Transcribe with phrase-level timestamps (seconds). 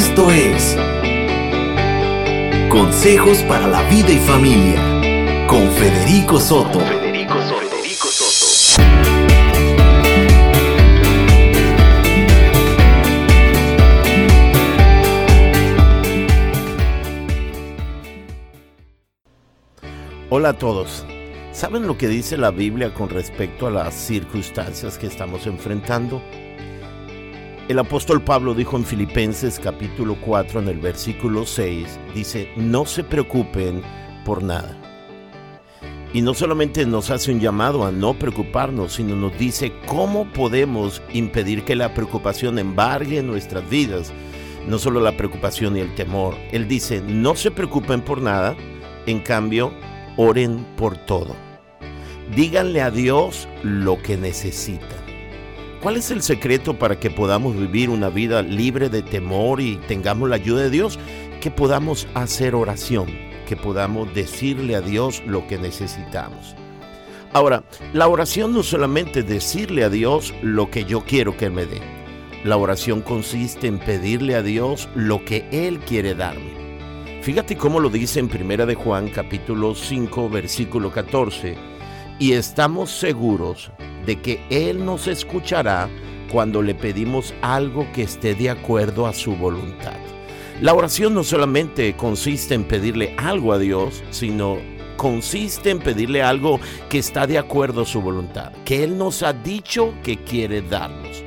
[0.00, 0.78] Esto es
[2.70, 6.80] Consejos para la vida y familia con Federico Soto.
[6.80, 8.82] Federico Soto.
[20.30, 21.04] Hola a todos.
[21.52, 26.22] ¿Saben lo que dice la Biblia con respecto a las circunstancias que estamos enfrentando?
[27.70, 33.04] El apóstol Pablo dijo en Filipenses capítulo 4 en el versículo 6, dice, no se
[33.04, 33.80] preocupen
[34.24, 34.76] por nada.
[36.12, 41.00] Y no solamente nos hace un llamado a no preocuparnos, sino nos dice cómo podemos
[41.12, 44.12] impedir que la preocupación embargue nuestras vidas.
[44.66, 46.34] No solo la preocupación y el temor.
[46.50, 48.56] Él dice, no se preocupen por nada,
[49.06, 49.72] en cambio,
[50.16, 51.36] oren por todo.
[52.34, 55.09] Díganle a Dios lo que necesitan.
[55.82, 60.28] ¿Cuál es el secreto para que podamos vivir una vida libre de temor y tengamos
[60.28, 60.98] la ayuda de Dios?
[61.40, 63.08] Que podamos hacer oración,
[63.48, 66.54] que podamos decirle a Dios lo que necesitamos.
[67.32, 67.64] Ahora,
[67.94, 71.80] la oración no solamente decirle a Dios lo que yo quiero que me dé.
[72.44, 77.22] La oración consiste en pedirle a Dios lo que Él quiere darme.
[77.22, 81.56] Fíjate cómo lo dice en Primera de Juan capítulo 5 versículo 14.
[82.18, 83.70] Y estamos seguros
[84.10, 85.88] de que Él nos escuchará
[86.32, 89.94] cuando le pedimos algo que esté de acuerdo a su voluntad.
[90.60, 94.58] La oración no solamente consiste en pedirle algo a Dios, sino
[94.96, 99.32] consiste en pedirle algo que está de acuerdo a su voluntad, que Él nos ha
[99.32, 101.22] dicho que quiere darnos.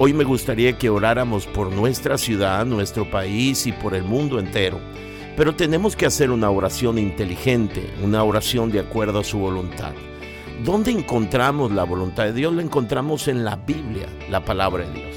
[0.00, 4.80] Hoy me gustaría que oráramos por nuestra ciudad, nuestro país y por el mundo entero.
[5.36, 9.92] Pero tenemos que hacer una oración inteligente, una oración de acuerdo a su voluntad.
[10.64, 12.54] ¿Dónde encontramos la voluntad de Dios?
[12.54, 15.16] La encontramos en la Biblia, la palabra de Dios.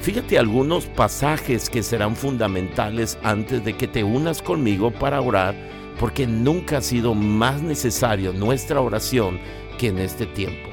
[0.00, 5.54] Fíjate algunos pasajes que serán fundamentales antes de que te unas conmigo para orar,
[6.00, 9.38] porque nunca ha sido más necesario nuestra oración
[9.76, 10.70] que en este tiempo.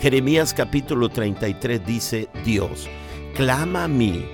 [0.00, 2.88] Jeremías capítulo 33 dice, Dios,
[3.34, 4.24] clama a mí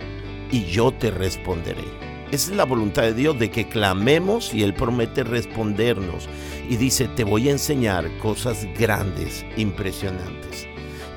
[0.52, 2.13] y yo te responderé.
[2.30, 6.28] Esa es la voluntad de Dios, de que clamemos y Él promete respondernos.
[6.68, 10.66] Y dice, te voy a enseñar cosas grandes, impresionantes.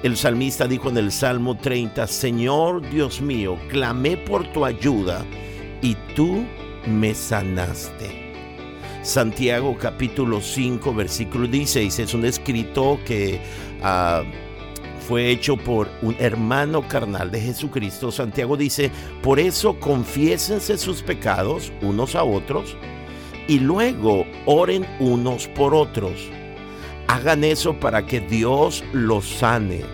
[0.03, 5.25] El salmista dijo en el Salmo 30, Señor Dios mío, clamé por tu ayuda
[5.81, 6.46] y tú
[6.85, 8.28] me sanaste.
[9.01, 13.40] Santiago capítulo 5 versículo 16 es un escrito que...
[13.81, 14.47] Uh,
[15.07, 18.91] fue hecho por un hermano carnal de Jesucristo, Santiago dice,
[19.23, 22.75] por eso confiésense sus pecados unos a otros
[23.47, 26.29] y luego oren unos por otros.
[27.07, 29.85] Hagan eso para que Dios los sane.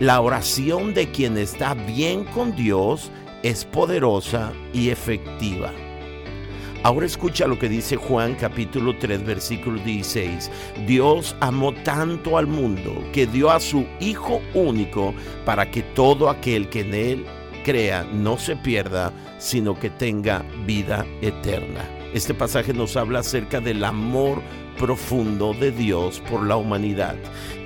[0.00, 3.10] La oración de quien está bien con Dios
[3.42, 5.72] es poderosa y efectiva.
[6.84, 10.50] Ahora escucha lo que dice Juan capítulo 3 versículo 16.
[10.84, 16.68] Dios amó tanto al mundo que dio a su Hijo único para que todo aquel
[16.68, 17.26] que en Él
[17.64, 21.88] crea no se pierda, sino que tenga vida eterna.
[22.14, 24.42] Este pasaje nos habla acerca del amor
[24.76, 27.14] profundo de Dios por la humanidad.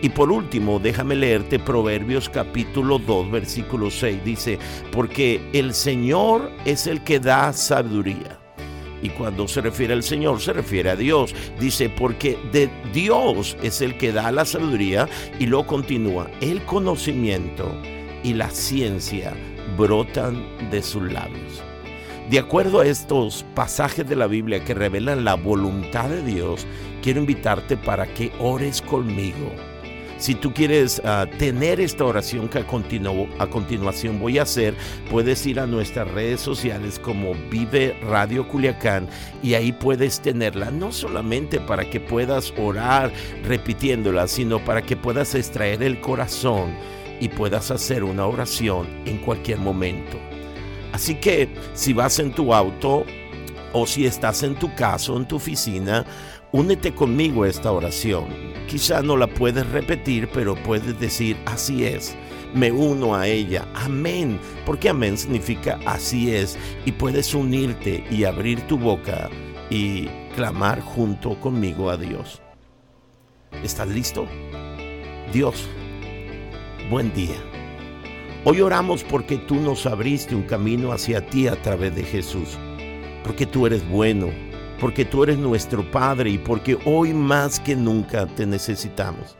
[0.03, 4.23] Y por último, déjame leerte Proverbios capítulo 2, versículo 6.
[4.23, 4.59] Dice,
[4.93, 8.46] porque el Señor es el que da sabiduría
[9.03, 11.35] y cuando se refiere al Señor, se refiere a Dios.
[11.61, 15.09] Dice, porque de Dios es el que da la sabiduría
[15.39, 16.31] y lo continúa.
[16.41, 17.71] El conocimiento
[18.23, 19.35] y la ciencia
[19.77, 21.63] brotan de sus labios.
[22.31, 26.67] De acuerdo a estos pasajes de la Biblia que revelan la voluntad de Dios,
[27.01, 29.53] quiero invitarte para que ores conmigo
[30.19, 34.75] si tú quieres ah, tener esta oración que a, a continuación voy a hacer,
[35.11, 39.09] puedes ir a nuestras redes sociales como Vive Radio Culiacán
[39.43, 43.13] y ahí puedes tenerla, no solamente para que puedas orar
[43.45, 46.75] repitiéndola, sino para que puedas extraer el corazón
[47.21, 50.19] y puedas hacer una oración en cualquier momento.
[50.93, 53.05] Así que si vas en tu auto
[53.73, 56.07] o si estás en tu casa o en tu oficina,
[56.53, 58.27] Únete conmigo a esta oración.
[58.69, 62.17] Quizá no la puedes repetir, pero puedes decir, así es.
[62.55, 63.67] Me uno a ella.
[63.75, 64.39] Amén.
[64.65, 66.57] Porque amén significa así es.
[66.85, 69.29] Y puedes unirte y abrir tu boca
[69.71, 72.41] y clamar junto conmigo a Dios.
[73.65, 74.29] ¿Estás listo?
[75.33, 75.69] Dios,
[76.89, 77.37] buen día.
[78.45, 82.57] Hoy oramos porque tú nos abriste un camino hacia ti a través de Jesús.
[83.25, 84.29] Porque tú eres bueno
[84.81, 89.37] porque tú eres nuestro Padre y porque hoy más que nunca te necesitamos.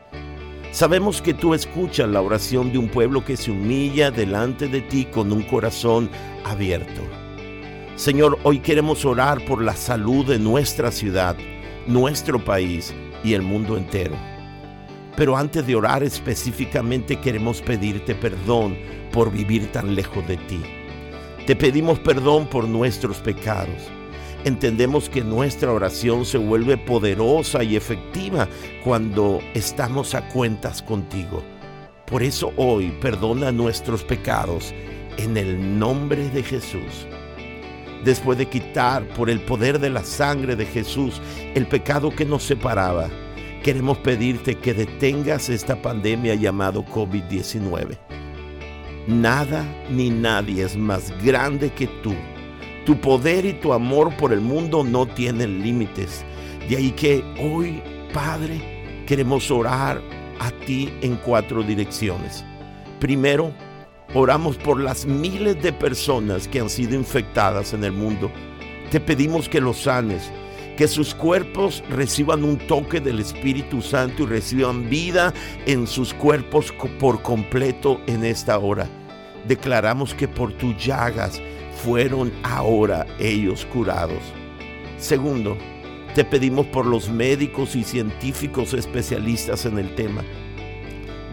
[0.71, 5.05] Sabemos que tú escuchas la oración de un pueblo que se humilla delante de ti
[5.05, 6.09] con un corazón
[6.43, 7.01] abierto.
[7.95, 11.35] Señor, hoy queremos orar por la salud de nuestra ciudad,
[11.87, 12.93] nuestro país
[13.23, 14.15] y el mundo entero.
[15.15, 18.77] Pero antes de orar específicamente queremos pedirte perdón
[19.11, 20.61] por vivir tan lejos de ti.
[21.47, 23.96] Te pedimos perdón por nuestros pecados.
[24.45, 28.47] Entendemos que nuestra oración se vuelve poderosa y efectiva
[28.83, 31.43] cuando estamos a cuentas contigo.
[32.05, 34.73] Por eso hoy perdona nuestros pecados
[35.17, 37.07] en el nombre de Jesús
[38.03, 41.21] después de quitar por el poder de la sangre de Jesús
[41.55, 43.09] el pecado que nos separaba,
[43.63, 47.97] queremos pedirte que detengas esta pandemia llamado COVID-19.
[49.07, 52.15] Nada ni nadie es más grande que tú.
[52.87, 56.25] Tu poder y tu amor por el mundo no tienen límites.
[56.67, 60.01] De ahí que hoy, Padre, queremos orar
[60.39, 62.43] a ti en cuatro direcciones.
[62.99, 63.53] Primero,
[64.13, 68.31] Oramos por las miles de personas que han sido infectadas en el mundo.
[68.89, 70.31] Te pedimos que los sanes,
[70.77, 75.33] que sus cuerpos reciban un toque del Espíritu Santo y reciban vida
[75.65, 78.87] en sus cuerpos por completo en esta hora.
[79.45, 81.41] Declaramos que por tus llagas
[81.83, 84.21] fueron ahora ellos curados.
[84.97, 85.57] Segundo,
[86.15, 90.23] te pedimos por los médicos y científicos especialistas en el tema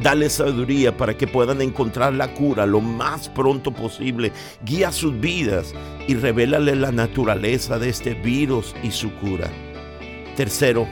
[0.02, 4.32] Dale sabiduría para que puedan encontrar la cura lo más pronto posible.
[4.64, 5.72] Guía sus vidas
[6.08, 9.48] y revélale la naturaleza de este virus y su cura.
[10.36, 10.88] Tercero,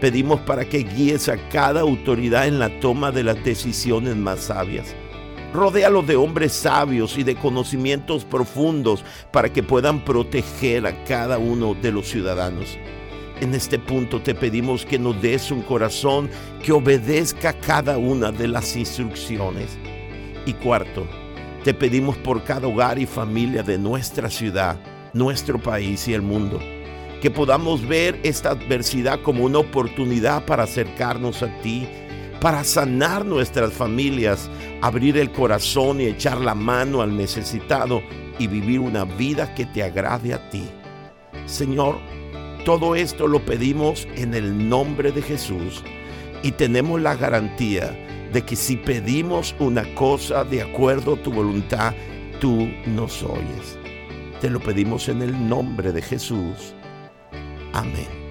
[0.00, 4.94] pedimos para que guíes a cada autoridad en la toma de las decisiones más sabias.
[5.56, 11.72] Rodéalo de hombres sabios y de conocimientos profundos para que puedan proteger a cada uno
[11.72, 12.76] de los ciudadanos.
[13.40, 16.28] En este punto te pedimos que nos des un corazón
[16.62, 19.78] que obedezca cada una de las instrucciones.
[20.44, 21.06] Y cuarto,
[21.64, 24.78] te pedimos por cada hogar y familia de nuestra ciudad,
[25.14, 26.60] nuestro país y el mundo,
[27.22, 31.88] que podamos ver esta adversidad como una oportunidad para acercarnos a ti,
[32.40, 34.50] para sanar nuestras familias,
[34.82, 38.02] abrir el corazón y echar la mano al necesitado
[38.38, 40.64] y vivir una vida que te agrade a ti.
[41.46, 41.98] Señor,
[42.64, 45.82] todo esto lo pedimos en el nombre de Jesús
[46.42, 47.96] y tenemos la garantía
[48.32, 51.94] de que si pedimos una cosa de acuerdo a tu voluntad,
[52.40, 53.78] tú nos oyes.
[54.40, 56.74] Te lo pedimos en el nombre de Jesús.
[57.72, 58.25] Amén.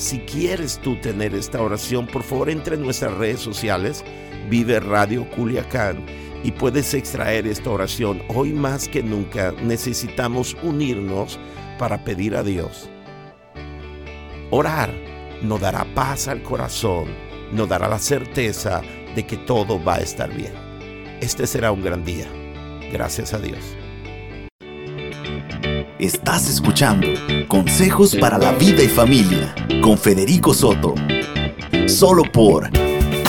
[0.00, 4.02] Si quieres tú tener esta oración, por favor entre en nuestras redes sociales,
[4.48, 6.06] Vive Radio Culiacán,
[6.42, 8.22] y puedes extraer esta oración.
[8.28, 11.38] Hoy más que nunca necesitamos unirnos
[11.78, 12.88] para pedir a Dios.
[14.50, 14.90] Orar
[15.42, 17.08] nos dará paz al corazón,
[17.52, 18.80] nos dará la certeza
[19.14, 20.54] de que todo va a estar bien.
[21.20, 22.26] Este será un gran día.
[22.90, 23.76] Gracias a Dios.
[26.00, 27.06] Estás escuchando
[27.46, 30.94] Consejos para la Vida y Familia con Federico Soto.
[31.88, 32.70] Solo por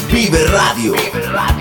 [0.10, 0.94] Vive Radio.
[0.94, 1.61] Vive Radio.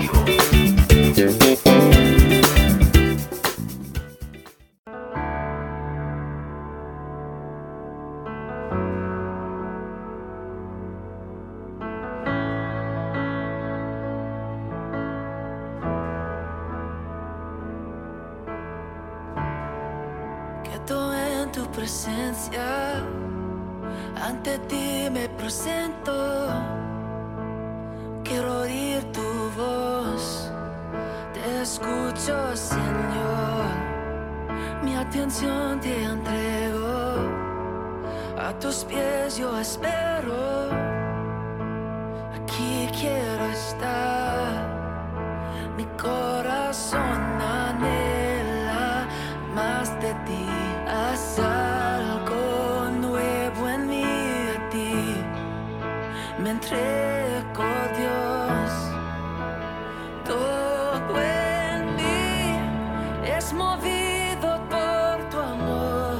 [56.41, 57.63] me entrego,
[57.97, 58.71] Dios.
[60.25, 62.57] Todo en mí
[63.23, 66.19] es movido por tu amor,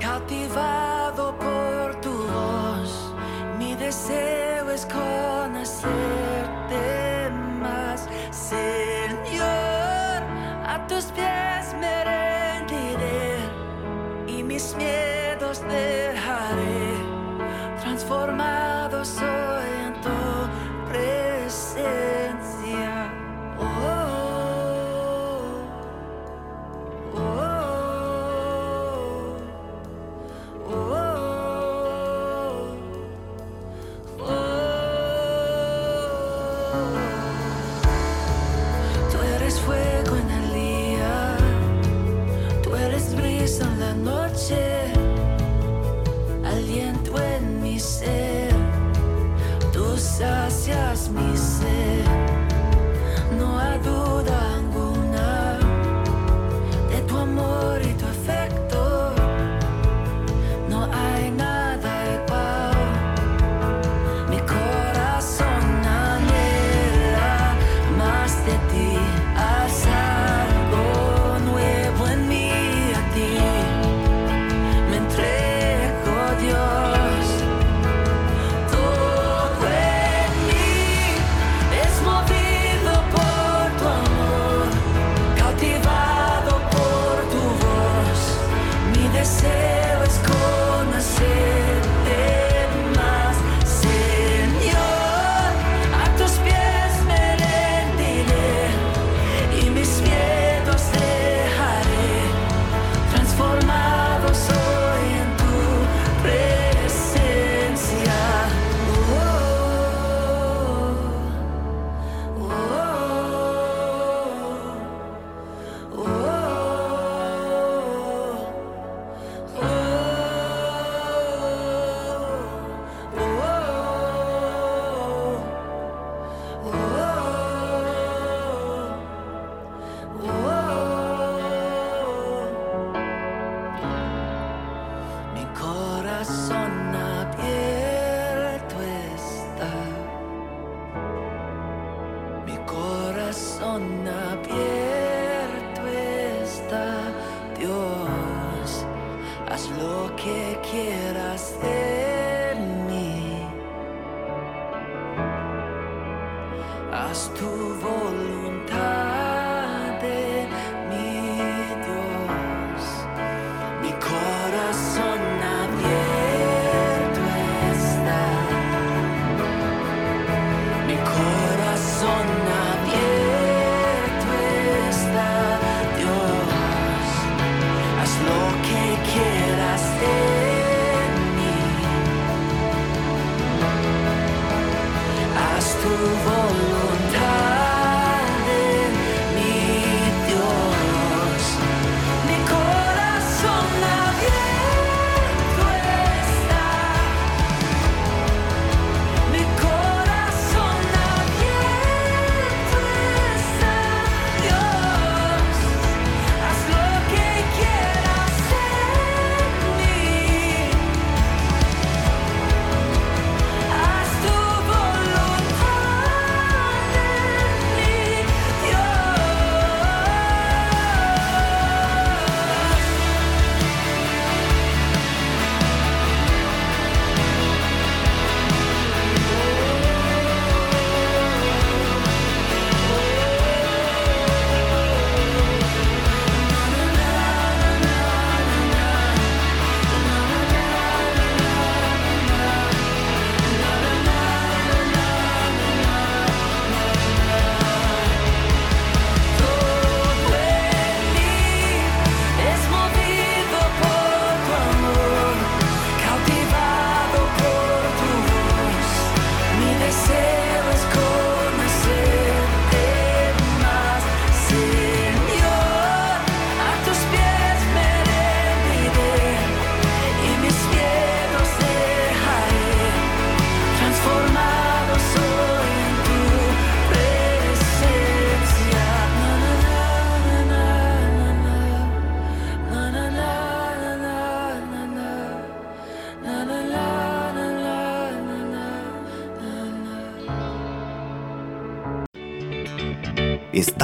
[0.00, 3.14] cautivado por tu voz.
[3.58, 5.70] Mi deseo es conocerte
[7.60, 10.22] más, Señor,
[10.66, 11.43] a tus pies.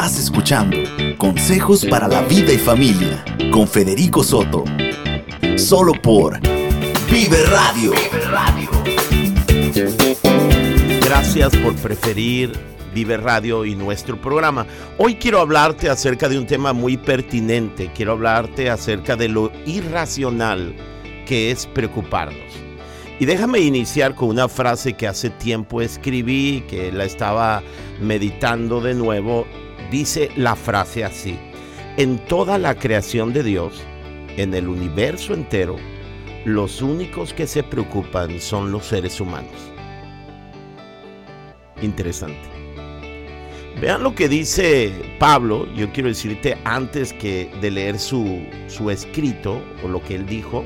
[0.00, 0.78] Estás escuchando
[1.18, 4.64] Consejos para la vida y familia con Federico Soto.
[5.58, 6.40] Solo por
[7.10, 7.92] Vive Radio.
[11.02, 12.50] Gracias por preferir
[12.94, 14.66] Vive Radio y nuestro programa.
[14.96, 17.90] Hoy quiero hablarte acerca de un tema muy pertinente.
[17.94, 20.74] Quiero hablarte acerca de lo irracional
[21.26, 22.54] que es preocuparnos.
[23.18, 27.62] Y déjame iniciar con una frase que hace tiempo escribí, que la estaba
[28.00, 29.46] meditando de nuevo.
[29.90, 31.36] Dice la frase así.
[31.96, 33.82] En toda la creación de Dios,
[34.36, 35.76] en el universo entero,
[36.44, 39.50] los únicos que se preocupan son los seres humanos.
[41.82, 42.48] Interesante.
[43.80, 45.66] Vean lo que dice Pablo.
[45.74, 50.64] Yo quiero decirte antes que de leer su, su escrito o lo que él dijo.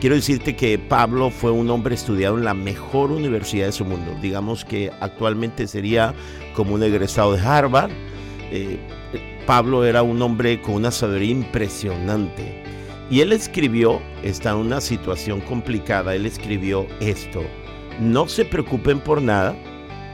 [0.00, 4.14] Quiero decirte que Pablo fue un hombre estudiado en la mejor universidad de su mundo.
[4.20, 6.14] Digamos que actualmente sería
[6.54, 7.90] como un egresado de Harvard.
[8.50, 8.78] Eh,
[9.46, 12.62] Pablo era un hombre con una sabiduría impresionante.
[13.10, 17.42] Y él escribió, está en una situación complicada, él escribió esto.
[18.00, 19.54] No se preocupen por nada,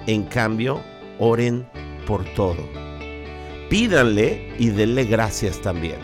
[0.07, 0.83] en cambio,
[1.19, 1.67] oren
[2.07, 2.69] por todo.
[3.69, 5.99] Pídanle y denle gracias también.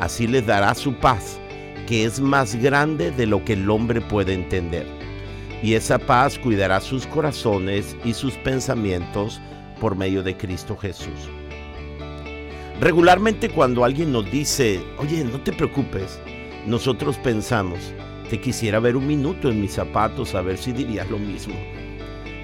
[0.00, 1.38] Así les dará su paz,
[1.86, 4.86] que es más grande de lo que el hombre puede entender.
[5.62, 9.40] Y esa paz cuidará sus corazones y sus pensamientos
[9.80, 11.28] por medio de Cristo Jesús.
[12.80, 16.20] Regularmente cuando alguien nos dice, oye, no te preocupes,
[16.66, 17.78] nosotros pensamos,
[18.28, 21.54] te quisiera ver un minuto en mis zapatos a ver si dirías lo mismo.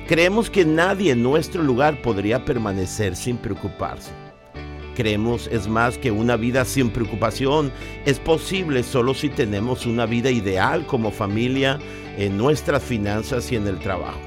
[0.07, 4.11] Creemos que nadie en nuestro lugar podría permanecer sin preocuparse.
[4.95, 7.73] Creemos, es más, que una vida sin preocupación
[8.05, 11.79] es posible solo si tenemos una vida ideal como familia,
[12.19, 14.21] en nuestras finanzas y en el trabajo.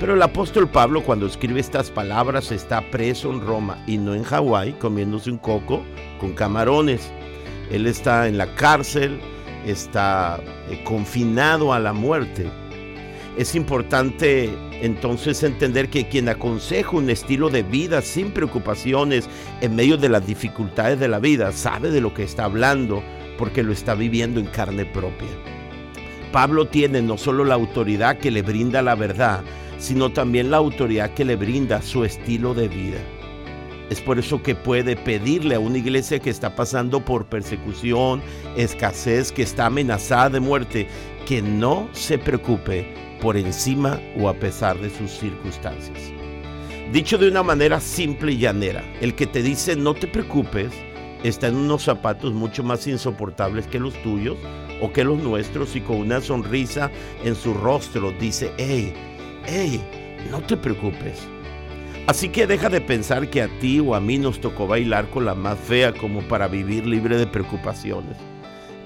[0.00, 4.24] Pero el apóstol Pablo cuando escribe estas palabras está preso en Roma y no en
[4.24, 5.84] Hawái comiéndose un coco
[6.18, 7.12] con camarones.
[7.70, 9.20] Él está en la cárcel,
[9.64, 12.50] está eh, confinado a la muerte.
[13.38, 19.28] Es importante entonces entender que quien aconseja un estilo de vida sin preocupaciones
[19.60, 23.02] en medio de las dificultades de la vida sabe de lo que está hablando
[23.38, 25.28] porque lo está viviendo en carne propia.
[26.32, 29.44] Pablo tiene no solo la autoridad que le brinda la verdad,
[29.84, 32.96] sino también la autoridad que le brinda su estilo de vida.
[33.90, 38.22] Es por eso que puede pedirle a una iglesia que está pasando por persecución,
[38.56, 40.88] escasez, que está amenazada de muerte,
[41.26, 45.98] que no se preocupe por encima o a pesar de sus circunstancias.
[46.90, 50.72] Dicho de una manera simple y llanera, el que te dice no te preocupes
[51.22, 54.38] está en unos zapatos mucho más insoportables que los tuyos
[54.80, 56.90] o que los nuestros y con una sonrisa
[57.22, 58.94] en su rostro dice, hey,
[59.46, 59.80] hey,
[60.30, 61.26] no te preocupes.
[62.06, 65.24] Así que deja de pensar que a ti o a mí nos tocó bailar con
[65.24, 68.16] la más fea como para vivir libre de preocupaciones.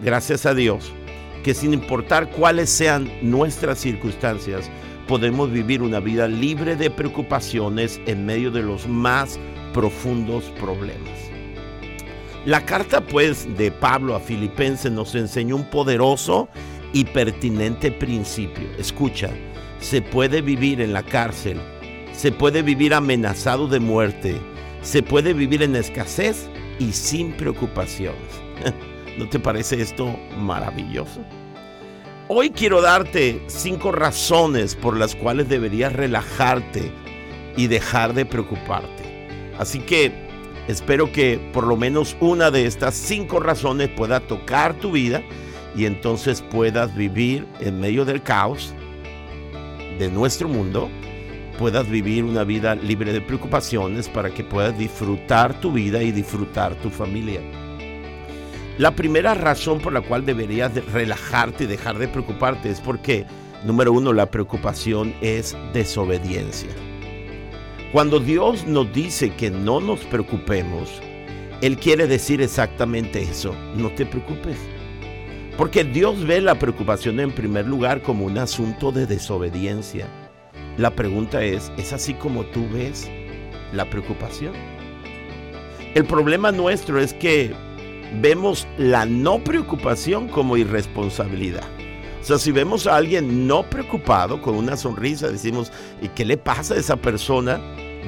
[0.00, 0.92] Gracias a Dios,
[1.42, 4.70] que sin importar cuáles sean nuestras circunstancias,
[5.08, 9.40] podemos vivir una vida libre de preocupaciones en medio de los más
[9.72, 11.18] profundos problemas.
[12.44, 16.48] La carta pues de Pablo a Filipenses nos enseñó un poderoso
[16.92, 18.68] y pertinente principio.
[18.78, 19.30] Escucha,
[19.80, 21.58] se puede vivir en la cárcel,
[22.12, 24.36] se puede vivir amenazado de muerte,
[24.82, 28.42] se puede vivir en escasez y sin preocupaciones.
[29.18, 31.20] ¿No te parece esto maravilloso?
[32.28, 36.92] Hoy quiero darte cinco razones por las cuales deberías relajarte
[37.56, 39.54] y dejar de preocuparte.
[39.58, 40.12] Así que
[40.68, 45.22] espero que por lo menos una de estas cinco razones pueda tocar tu vida
[45.74, 48.74] y entonces puedas vivir en medio del caos
[49.98, 50.88] de nuestro mundo,
[51.58, 56.74] puedas vivir una vida libre de preocupaciones para que puedas disfrutar tu vida y disfrutar
[56.76, 57.40] tu familia.
[58.78, 63.26] La primera razón por la cual deberías de relajarte y dejar de preocuparte es porque,
[63.64, 66.70] número uno, la preocupación es desobediencia.
[67.90, 71.02] Cuando Dios nos dice que no nos preocupemos,
[71.60, 74.58] Él quiere decir exactamente eso, no te preocupes.
[75.58, 80.06] Porque Dios ve la preocupación en primer lugar como un asunto de desobediencia.
[80.76, 83.10] La pregunta es, ¿es así como tú ves
[83.72, 84.52] la preocupación?
[85.96, 87.52] El problema nuestro es que
[88.20, 91.66] vemos la no preocupación como irresponsabilidad.
[92.20, 96.36] O sea, si vemos a alguien no preocupado, con una sonrisa, decimos, ¿y qué le
[96.36, 97.60] pasa a esa persona?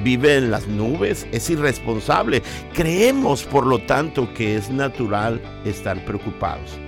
[0.05, 2.43] Vive en las nubes, es irresponsable.
[2.73, 6.79] Creemos, por lo tanto, que es natural estar preocupados.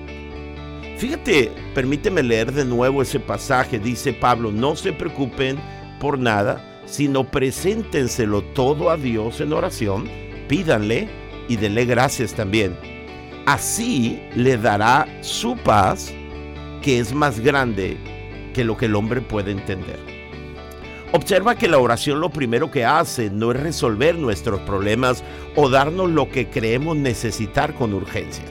[0.98, 3.80] Fíjate, permíteme leer de nuevo ese pasaje.
[3.80, 5.58] Dice Pablo, no se preocupen
[6.00, 10.10] por nada, sino preséntenselo todo a Dios en oración,
[10.48, 11.10] pídanle
[11.48, 12.76] y denle gracias también
[13.46, 16.14] así le dará su paz,
[16.82, 17.98] que es más grande
[18.54, 20.00] que lo que el hombre puede entender.
[21.12, 25.24] Observa que la oración lo primero que hace no es resolver nuestros problemas
[25.56, 28.46] o darnos lo que creemos necesitar con urgencia.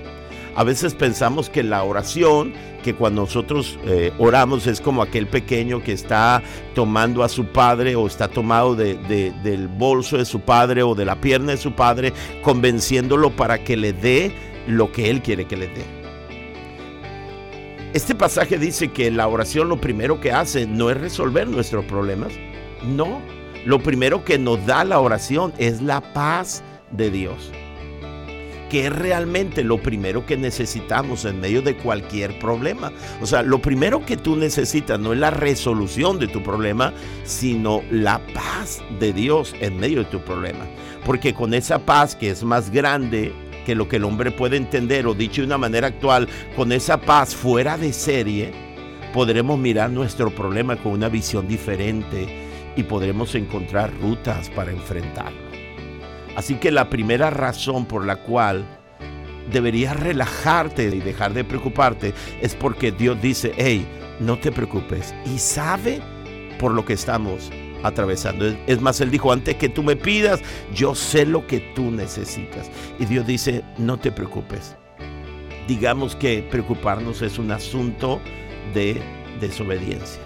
[0.55, 5.83] A veces pensamos que la oración, que cuando nosotros eh, oramos es como aquel pequeño
[5.83, 6.43] que está
[6.75, 11.21] tomando a su padre o está tomado del bolso de su padre o de la
[11.21, 12.13] pierna de su padre,
[12.43, 14.33] convenciéndolo para que le dé
[14.67, 16.03] lo que Él quiere que le dé.
[17.95, 22.33] Este pasaje dice que la oración lo primero que hace no es resolver nuestros problemas.
[22.83, 23.21] No,
[23.65, 27.53] lo primero que nos da la oración es la paz de Dios.
[28.73, 32.91] Que es realmente lo primero que necesitamos en medio de cualquier problema.
[33.21, 37.83] O sea, lo primero que tú necesitas no es la resolución de tu problema, sino
[37.91, 40.65] la paz de Dios en medio de tu problema.
[41.05, 43.35] Porque con esa paz que es más grande
[43.67, 46.99] que lo que el hombre puede entender o dicho de una manera actual, con esa
[46.99, 48.53] paz fuera de serie,
[49.13, 52.27] podremos mirar nuestro problema con una visión diferente
[52.75, 55.52] y podremos encontrar rutas para enfrentarlo.
[56.37, 58.65] Así que la primera razón por la cual
[59.51, 63.87] deberías relajarte y dejar de preocuparte es porque Dios dice, hey,
[64.21, 66.01] no te preocupes y sabe
[66.59, 67.51] por lo que estamos
[67.83, 68.47] atravesando.
[68.67, 70.41] Es más, Él dijo, antes que tú me pidas,
[70.75, 72.71] yo sé lo que tú necesitas.
[72.99, 74.77] Y Dios dice, no te preocupes.
[75.67, 78.21] Digamos que preocuparnos es un asunto
[78.75, 79.01] de
[79.41, 80.23] desobediencia.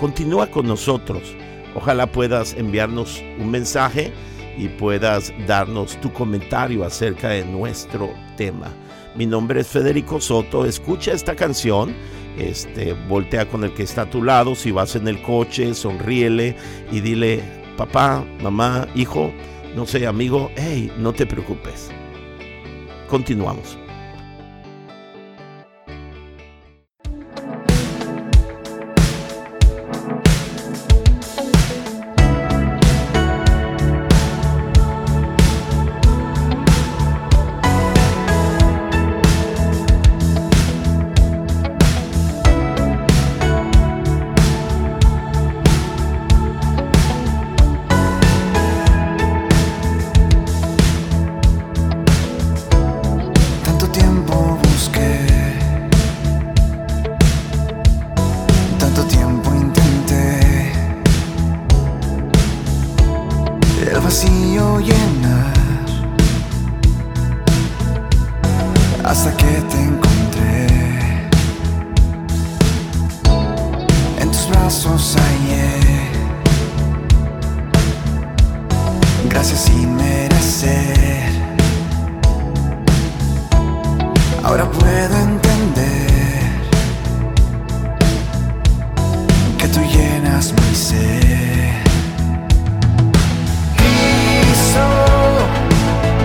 [0.00, 1.34] Continúa con nosotros.
[1.74, 4.12] Ojalá puedas enviarnos un mensaje
[4.56, 8.68] y puedas darnos tu comentario acerca de nuestro tema.
[9.14, 10.64] Mi nombre es Federico Soto.
[10.64, 11.94] Escucha esta canción
[12.36, 16.56] este, voltea con el que está a tu lado, si vas en el coche, sonríele
[16.90, 17.42] y dile,
[17.76, 19.32] papá, mamá, hijo,
[19.76, 21.90] no sé, amigo, hey, no te preocupes.
[23.08, 23.81] Continuamos.
[69.12, 70.66] hasta que te encontré
[74.20, 76.12] en tus brazos ayer.
[79.28, 81.30] Gracias y merecer.
[84.42, 86.40] Ahora puedo entender
[89.58, 91.91] que tú llenas mi ser.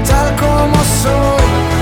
[0.07, 1.76] Tal como soy,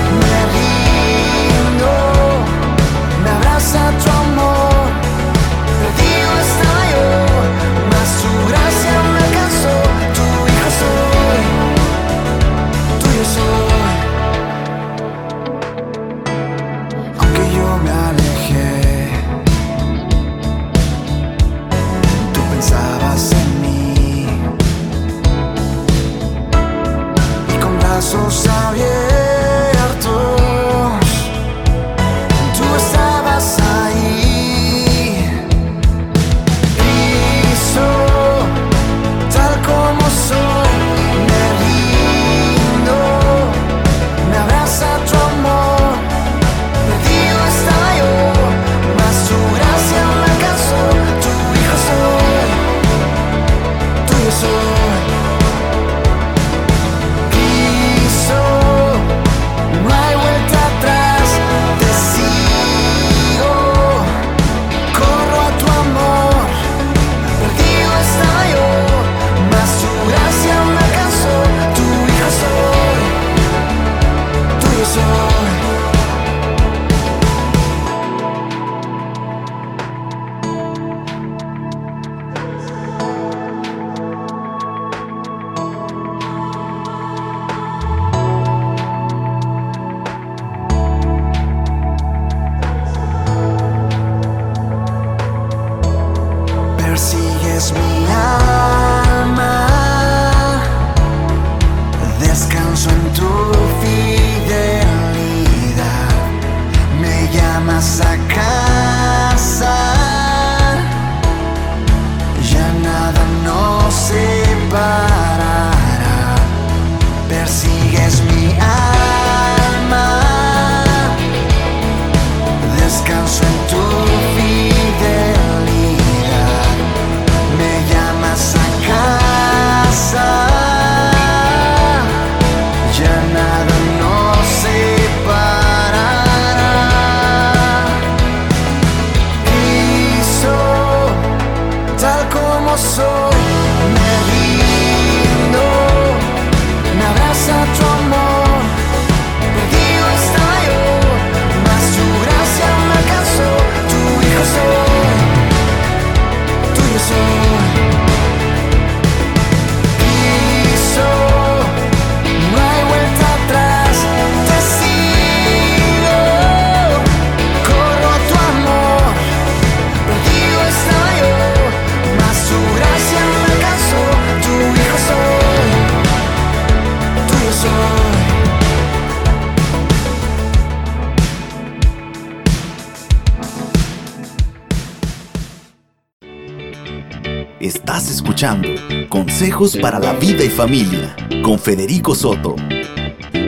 [187.60, 188.68] Estás escuchando
[189.08, 192.54] Consejos para la vida y familia con Federico Soto.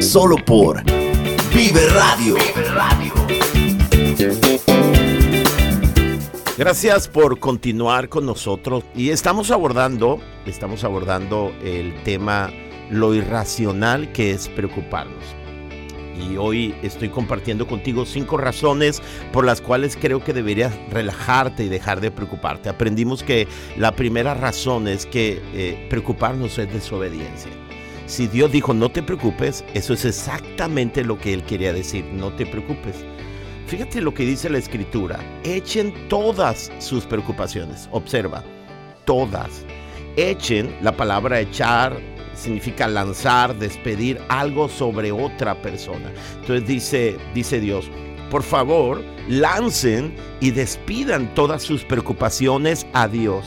[0.01, 0.83] Solo por
[1.55, 2.37] Vive Radio.
[6.57, 12.51] Gracias por continuar con nosotros y estamos abordando, estamos abordando el tema
[12.91, 15.37] lo irracional que es preocuparnos.
[16.19, 19.03] Y hoy estoy compartiendo contigo cinco razones
[19.33, 22.69] por las cuales creo que deberías relajarte y dejar de preocuparte.
[22.69, 27.51] Aprendimos que la primera razón es que eh, preocuparnos es desobediencia.
[28.07, 32.33] Si Dios dijo no te preocupes, eso es exactamente lo que Él quería decir, no
[32.33, 33.05] te preocupes.
[33.67, 38.43] Fíjate lo que dice la escritura, echen todas sus preocupaciones, observa,
[39.05, 39.67] todas.
[40.17, 42.01] Echen, la palabra echar
[42.39, 46.11] significa lanzar, despedir algo sobre otra persona.
[46.41, 47.91] Entonces dice, dice Dios,
[48.31, 53.47] por favor, lancen y despidan todas sus preocupaciones a Dios,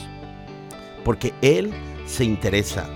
[1.04, 1.72] porque Él
[2.06, 2.88] se interesa,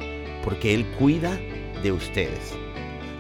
[0.44, 1.38] porque Él cuida
[1.82, 2.54] de ustedes.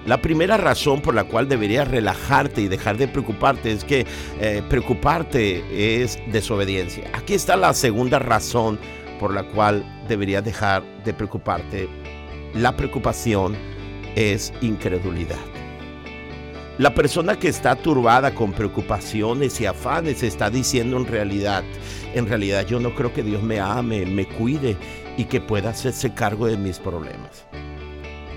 [0.06, 4.06] La primera razón por la cual deberías relajarte y dejar de preocuparte es que
[4.40, 5.64] eh, preocuparte
[6.02, 7.10] es desobediencia.
[7.12, 8.78] Aquí está la segunda razón
[9.18, 11.88] por la cual deberías dejar de preocuparte.
[12.56, 13.54] La preocupación
[14.14, 15.36] es incredulidad.
[16.78, 21.64] La persona que está turbada con preocupaciones y afanes está diciendo en realidad,
[22.14, 24.78] en realidad yo no creo que Dios me ame, me cuide
[25.18, 27.44] y que pueda hacerse cargo de mis problemas.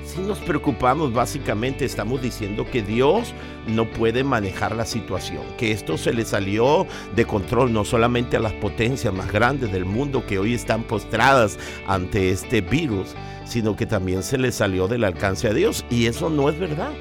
[0.09, 3.31] Si nos preocupamos, básicamente estamos diciendo que Dios
[3.67, 8.39] no puede manejar la situación, que esto se le salió de control no solamente a
[8.39, 13.13] las potencias más grandes del mundo que hoy están postradas ante este virus,
[13.45, 15.85] sino que también se le salió del alcance a Dios.
[15.91, 16.91] Y eso no es verdad.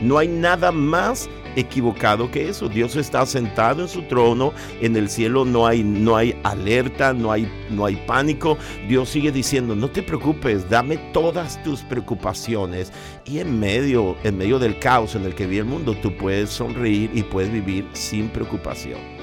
[0.00, 2.68] No hay nada más equivocado que eso.
[2.68, 7.32] Dios está sentado en su trono, en el cielo no hay, no hay alerta, no
[7.32, 8.58] hay, no hay pánico.
[8.88, 12.92] Dios sigue diciendo, no te preocupes, dame todas tus preocupaciones.
[13.24, 16.50] Y en medio, en medio del caos en el que vive el mundo, tú puedes
[16.50, 19.18] sonreír y puedes vivir sin preocupación.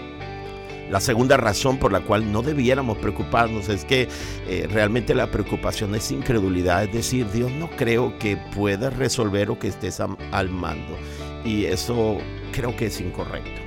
[0.90, 4.08] La segunda razón por la cual no debiéramos preocuparnos es que
[4.48, 9.58] eh, realmente la preocupación es incredulidad, es decir, Dios no creo que pueda resolver o
[9.58, 10.96] que estés al mando.
[11.46, 12.18] Y eso
[12.52, 13.62] creo que es incorrecto.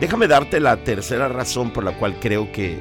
[0.00, 2.78] Déjame darte la tercera razón por la cual creo que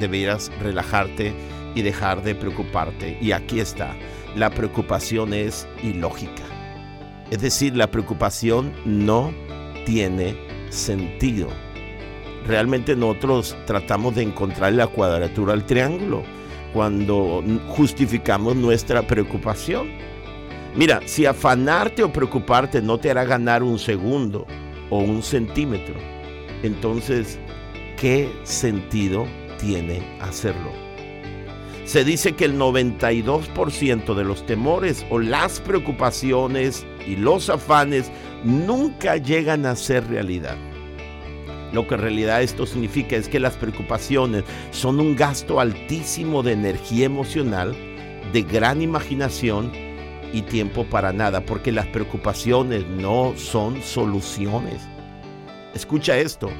[0.00, 1.34] debieras relajarte
[1.74, 3.18] y dejar de preocuparte.
[3.20, 3.94] Y aquí está,
[4.34, 6.42] la preocupación es ilógica.
[7.30, 9.32] Es decir, la preocupación no
[9.84, 10.36] tiene
[10.70, 11.48] sentido
[12.46, 16.22] realmente nosotros tratamos de encontrar la cuadratura al triángulo
[16.72, 19.88] cuando justificamos nuestra preocupación.
[20.76, 24.46] Mira, si afanarte o preocuparte no te hará ganar un segundo
[24.90, 25.94] o un centímetro,
[26.62, 27.38] entonces,
[27.96, 29.26] ¿qué sentido
[29.58, 30.70] tiene hacerlo?
[31.86, 38.12] Se dice que el 92% de los temores o las preocupaciones y los afanes
[38.44, 40.58] nunca llegan a ser realidad.
[41.72, 46.52] Lo que en realidad esto significa es que las preocupaciones son un gasto altísimo de
[46.52, 47.74] energía emocional,
[48.34, 49.85] de gran imaginación
[50.32, 54.82] y tiempo para nada, porque las preocupaciones no son soluciones.
[55.74, 56.50] Escucha esto,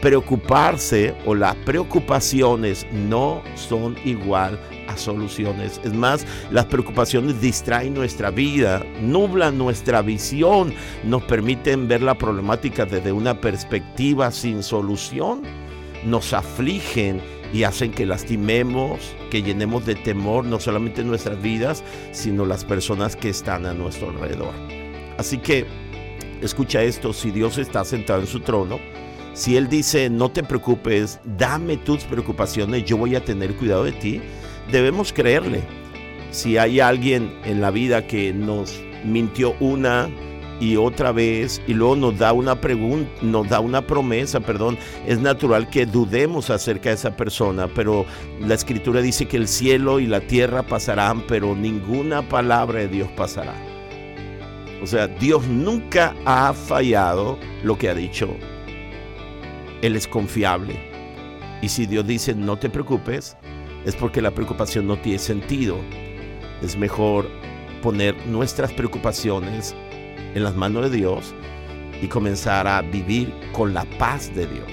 [0.00, 5.80] preocuparse o las preocupaciones no son igual a soluciones.
[5.84, 12.84] Es más, las preocupaciones distraen nuestra vida, nublan nuestra visión, nos permiten ver la problemática
[12.84, 15.42] desde una perspectiva sin solución,
[16.04, 17.22] nos afligen
[17.54, 23.14] y hacen que lastimemos, que llenemos de temor no solamente nuestras vidas, sino las personas
[23.14, 24.52] que están a nuestro alrededor.
[25.18, 25.64] Así que,
[26.42, 28.80] escucha esto, si Dios está sentado en su trono,
[29.34, 33.92] si Él dice, no te preocupes, dame tus preocupaciones, yo voy a tener cuidado de
[33.92, 34.20] ti,
[34.72, 35.62] debemos creerle.
[36.32, 40.10] Si hay alguien en la vida que nos mintió una
[40.60, 45.18] y otra vez y luego nos da una pregunta, nos da una promesa, perdón, es
[45.18, 48.06] natural que dudemos acerca de esa persona, pero
[48.40, 53.08] la escritura dice que el cielo y la tierra pasarán, pero ninguna palabra de Dios
[53.16, 53.54] pasará.
[54.82, 58.28] O sea, Dios nunca ha fallado lo que ha dicho
[59.84, 60.80] él es confiable.
[61.60, 63.36] Y si Dios dice no te preocupes,
[63.84, 65.76] es porque la preocupación no tiene sentido.
[66.62, 67.28] Es mejor
[67.82, 69.76] poner nuestras preocupaciones
[70.34, 71.34] en las manos de Dios
[72.02, 74.70] y comenzar a vivir con la paz de Dios.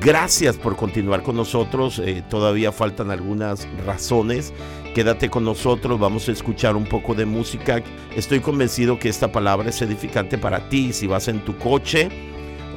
[0.00, 2.00] Gracias por continuar con nosotros.
[2.00, 4.52] Eh, todavía faltan algunas razones.
[4.94, 7.82] Quédate con nosotros, vamos a escuchar un poco de música.
[8.14, 10.92] Estoy convencido que esta palabra es edificante para ti.
[10.92, 12.08] Si vas en tu coche,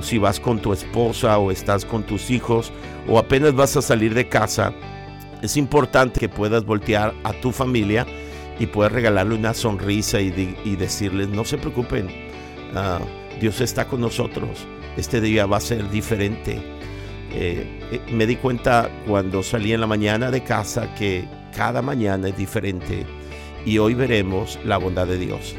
[0.02, 2.72] si vas con tu esposa o estás con tus hijos
[3.08, 4.74] o apenas vas a salir de casa,
[5.42, 8.06] es importante que puedas voltear a tu familia
[8.60, 10.32] y puedas regalarle una sonrisa y,
[10.76, 12.08] decirles, no se preocupen,
[12.74, 13.00] ah,
[13.39, 16.62] Dios está con nosotros, este día va a ser diferente.
[17.32, 22.30] Eh, eh, me di cuenta cuando salí en la mañana de casa que cada mañana
[22.30, 23.06] es diferente
[23.65, 25.56] y hoy veremos la bondad de Dios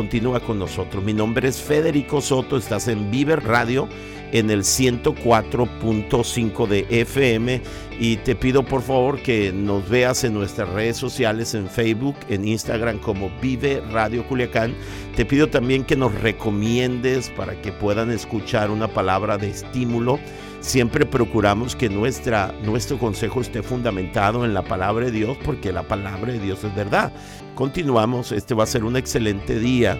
[0.00, 1.04] continúa con nosotros.
[1.04, 3.86] Mi nombre es Federico Soto, estás en Viver Radio
[4.32, 7.60] en el 104.5 de FM
[8.00, 12.48] y te pido por favor que nos veas en nuestras redes sociales, en Facebook, en
[12.48, 14.74] Instagram como Vive Radio Culiacán.
[15.16, 20.18] Te pido también que nos recomiendes para que puedan escuchar una palabra de estímulo.
[20.60, 25.82] Siempre procuramos que nuestra, nuestro consejo esté fundamentado en la palabra de Dios porque la
[25.82, 27.12] palabra de Dios es verdad.
[27.54, 29.98] Continuamos, este va a ser un excelente día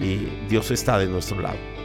[0.00, 1.77] y Dios está de nuestro lado.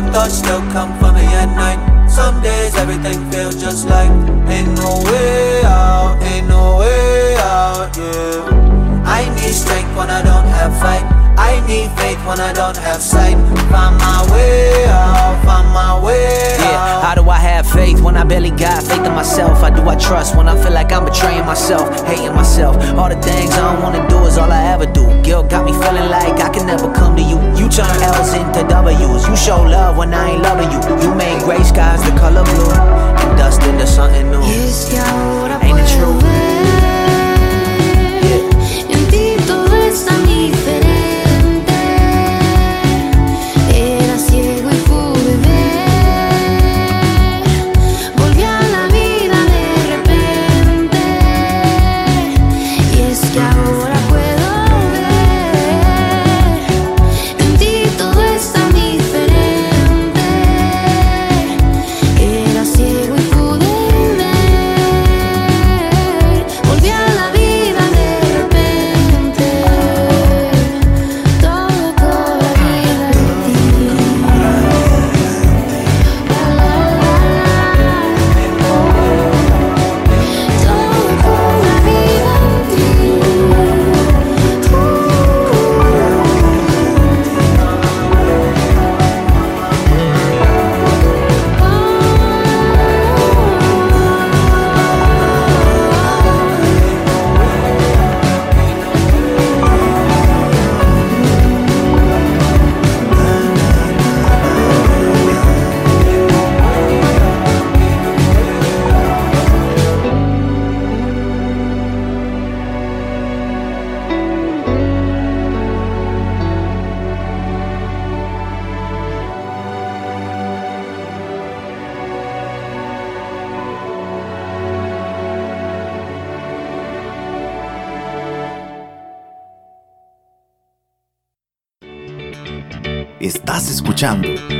[0.00, 2.08] dark thoughts still come for me at night.
[2.08, 4.08] Some days everything feels just like
[4.48, 9.04] ain't no way out, ain't no way out, yeah.
[9.04, 11.11] I need strength when I don't have fight.
[11.36, 13.36] I need faith when I don't have sight.
[13.70, 18.24] Find my way out, find my way Yeah, how do I have faith when I
[18.24, 19.60] barely got faith in myself?
[19.60, 22.76] How do I trust when I feel like I'm betraying myself, hating myself?
[22.98, 25.06] All the things I don't wanna do is all I ever do.
[25.22, 27.38] Guilt got me feeling like I can never come to you.
[27.56, 29.26] You turn L's into W's.
[29.28, 30.80] You show love when I ain't loving you.
[31.02, 34.40] You made gray skies the color blue and dust into something new.
[34.40, 36.81] Y es que ahora Ain't it true?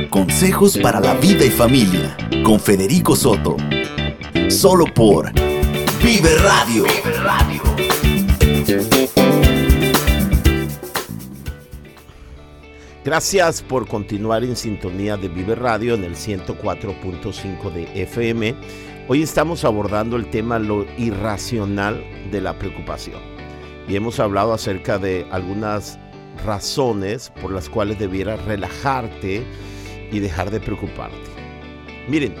[0.09, 2.15] Consejos para la vida y familia
[2.45, 3.57] con Federico Soto.
[4.49, 5.33] Solo por
[6.01, 6.85] Vive Radio.
[13.03, 18.55] Gracias por continuar en sintonía de Vive Radio en el 104.5 de FM.
[19.09, 23.19] Hoy estamos abordando el tema lo irracional de la preocupación.
[23.89, 25.99] Y hemos hablado acerca de algunas
[26.45, 29.43] razones por las cuales debieras relajarte
[30.11, 31.17] y dejar de preocuparte.
[32.07, 32.35] Miren,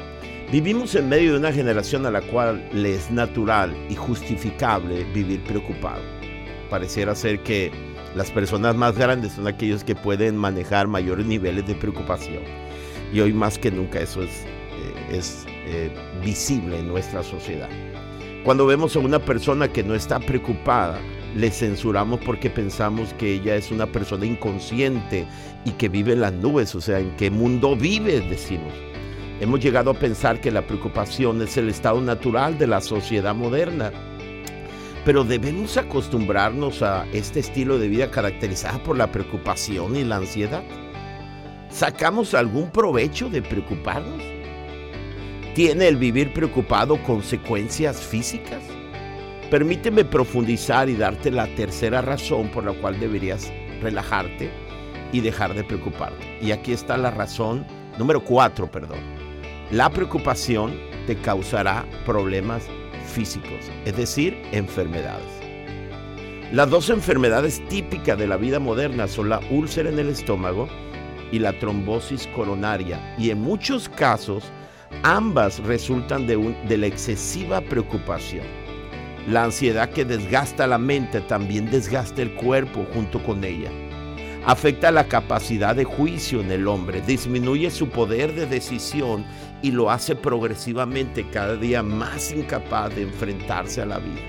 [0.51, 5.43] vivimos en medio de una generación a la cual le es natural y justificable vivir
[5.43, 6.01] preocupado.
[6.69, 7.71] Pareciera ser que
[8.15, 12.43] las personas más grandes son aquellos que pueden manejar mayores niveles de preocupación.
[13.11, 15.91] Y hoy más que nunca eso es, eh, es eh,
[16.23, 17.69] visible en nuestra sociedad.
[18.43, 20.99] Cuando vemos a una persona que no está preocupada,
[21.35, 25.25] le censuramos porque pensamos que ella es una persona inconsciente
[25.65, 28.73] y que vive en las nubes, o sea, en qué mundo vive, decimos.
[29.39, 33.91] Hemos llegado a pensar que la preocupación es el estado natural de la sociedad moderna.
[35.05, 40.63] Pero debemos acostumbrarnos a este estilo de vida caracterizado por la preocupación y la ansiedad.
[41.69, 44.21] ¿Sacamos algún provecho de preocuparnos?
[45.55, 48.63] ¿Tiene el vivir preocupado consecuencias físicas?
[49.53, 54.49] Permíteme profundizar y darte la tercera razón por la cual deberías relajarte
[55.11, 56.39] y dejar de preocuparte.
[56.41, 57.63] Y aquí está la razón
[57.99, 58.97] número cuatro, perdón.
[59.69, 60.75] La preocupación
[61.05, 62.63] te causará problemas
[63.05, 65.29] físicos, es decir, enfermedades.
[66.51, 70.67] Las dos enfermedades típicas de la vida moderna son la úlcera en el estómago
[71.31, 72.99] y la trombosis coronaria.
[73.19, 74.45] Y en muchos casos,
[75.03, 78.62] ambas resultan de, la excesiva preocupación.
[79.27, 83.71] La ansiedad que desgasta la mente también desgasta el cuerpo junto con ella.
[84.45, 89.23] Afecta la capacidad de juicio en el hombre, disminuye su poder de decisión
[89.61, 94.19] y lo hace progresivamente cada día más incapaz de enfrentarse a la vida.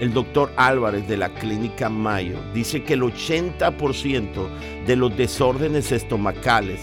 [0.00, 4.48] El doctor Álvarez de la clínica Mayo dice que el 80%
[4.86, 6.80] de los desórdenes estomacales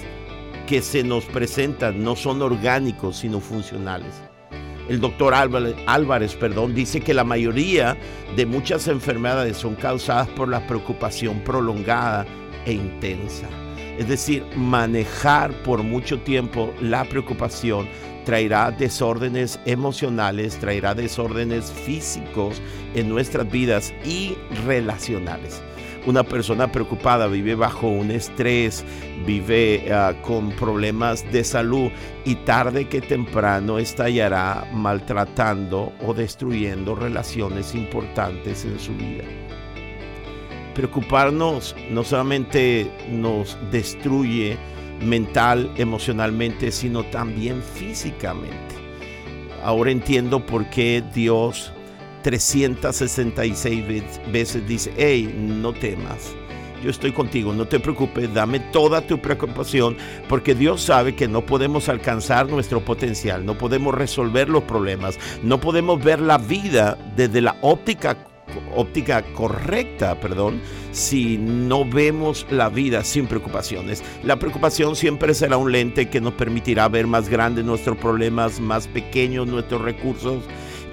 [0.67, 4.21] que se nos presentan no son orgánicos, sino funcionales.
[4.87, 7.97] El doctor Álvarez, perdón, dice que la mayoría
[8.35, 12.25] de muchas enfermedades son causadas por la preocupación prolongada
[12.65, 13.47] e intensa.
[13.97, 17.87] Es decir, manejar por mucho tiempo la preocupación
[18.25, 22.61] traerá desórdenes emocionales, traerá desórdenes físicos
[22.93, 25.63] en nuestras vidas y relacionales.
[26.05, 28.85] Una persona preocupada vive bajo un estrés,
[29.25, 31.89] vive ah, con problemas de salud
[32.25, 39.23] y tarde que temprano estallará maltratando o destruyendo relaciones importantes en su vida.
[40.73, 44.57] Preocuparnos no solamente nos destruye
[45.01, 48.75] mental, emocionalmente, sino también físicamente.
[49.63, 51.73] Ahora entiendo por qué Dios
[52.25, 53.83] 366
[54.31, 56.33] veces dice, hey, no temas.
[56.83, 59.95] Yo estoy contigo, no te preocupes, dame toda tu preocupación,
[60.27, 65.61] porque Dios sabe que no podemos alcanzar nuestro potencial, no podemos resolver los problemas, no
[65.61, 68.17] podemos ver la vida desde la óptica
[68.75, 70.61] óptica correcta, perdón,
[70.91, 74.03] si no vemos la vida sin preocupaciones.
[74.23, 78.87] La preocupación siempre será un lente que nos permitirá ver más grandes nuestros problemas, más
[78.87, 80.43] pequeños nuestros recursos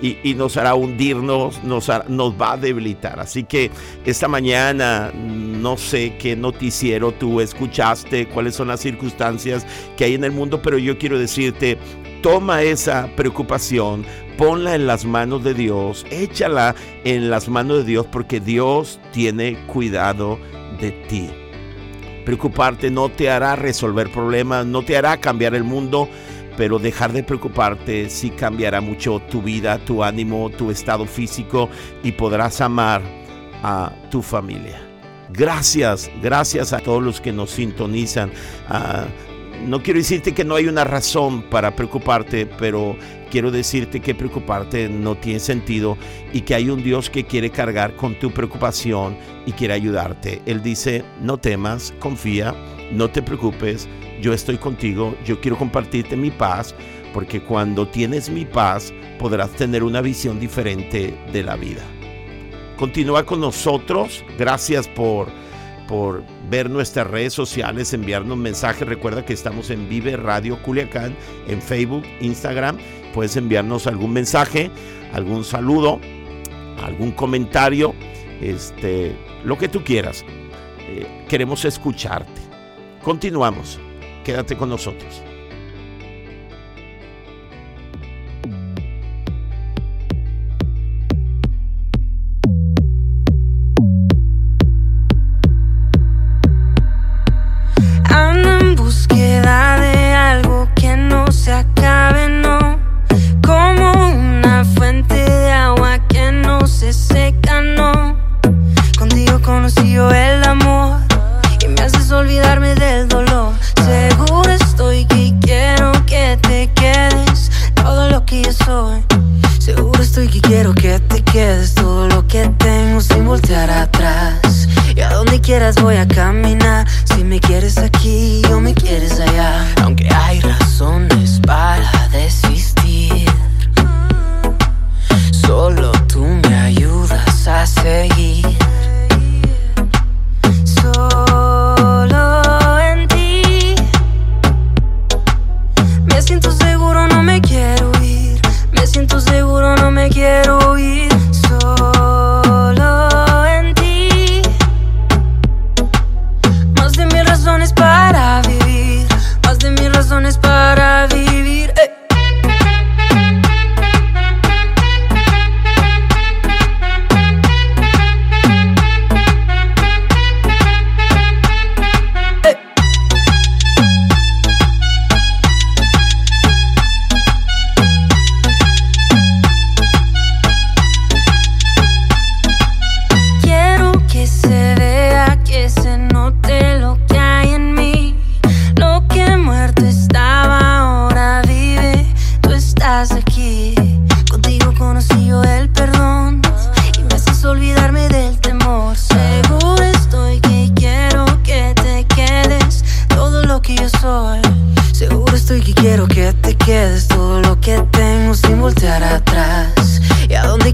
[0.02, 3.20] y, nos hará hundirnos, nos, nos va a debilitar.
[3.20, 3.70] Así que
[4.04, 9.64] esta mañana no sé qué noticiero tú escuchaste, cuáles son las circunstancias
[9.96, 11.78] que hay en el mundo, pero yo quiero decirte,
[12.20, 14.04] toma esa preocupación,
[14.36, 16.74] ponla en las manos de Dios, échala
[17.04, 20.38] en las manos de Dios porque Dios tiene cuidado
[20.80, 21.30] de ti.
[22.24, 26.08] Preocuparte no te hará resolver problemas, no te hará cambiar el mundo,
[26.62, 31.68] pero dejar de preocuparte sí cambiará mucho tu vida, tu ánimo, tu estado físico
[32.04, 33.02] y podrás amar
[33.64, 34.80] a tu familia.
[35.30, 38.30] Gracias, gracias a todos los que nos sintonizan.
[38.68, 39.06] Ah,
[39.66, 42.96] no quiero decirte que no hay una razón para preocuparte, pero
[43.28, 45.98] quiero decirte que preocuparte no tiene sentido
[46.32, 50.40] y que hay un Dios que quiere cargar con tu preocupación y quiere ayudarte.
[50.46, 52.54] Él dice, no temas, confía,
[52.92, 53.88] no te preocupes,
[54.22, 56.74] yo estoy contigo, yo quiero compartirte mi paz,
[57.12, 61.82] porque cuando tienes mi paz podrás tener una visión diferente de la vida.
[62.78, 65.28] Continúa con nosotros, gracias por,
[65.88, 68.88] por ver nuestras redes sociales, enviarnos mensajes.
[68.88, 71.14] Recuerda que estamos en Vive Radio Culiacán,
[71.48, 72.78] en Facebook, Instagram.
[73.12, 74.70] Puedes enviarnos algún mensaje,
[75.12, 76.00] algún saludo,
[76.82, 77.94] algún comentario,
[78.40, 79.14] este,
[79.44, 80.24] lo que tú quieras.
[80.88, 82.40] Eh, queremos escucharte.
[83.02, 83.78] Continuamos.
[84.24, 85.22] Quédate con nosotros.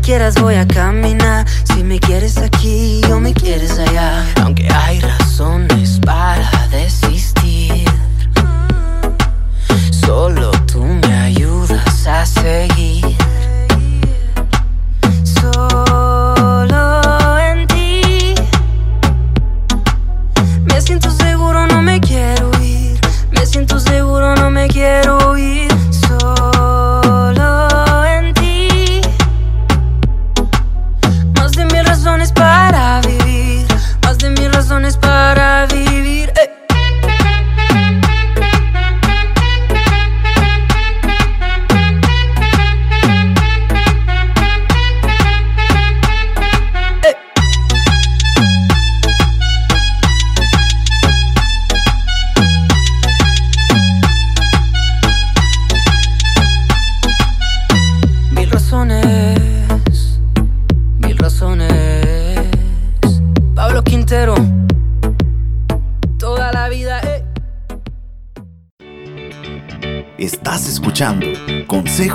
[0.09, 1.18] Quieras voy a caminar.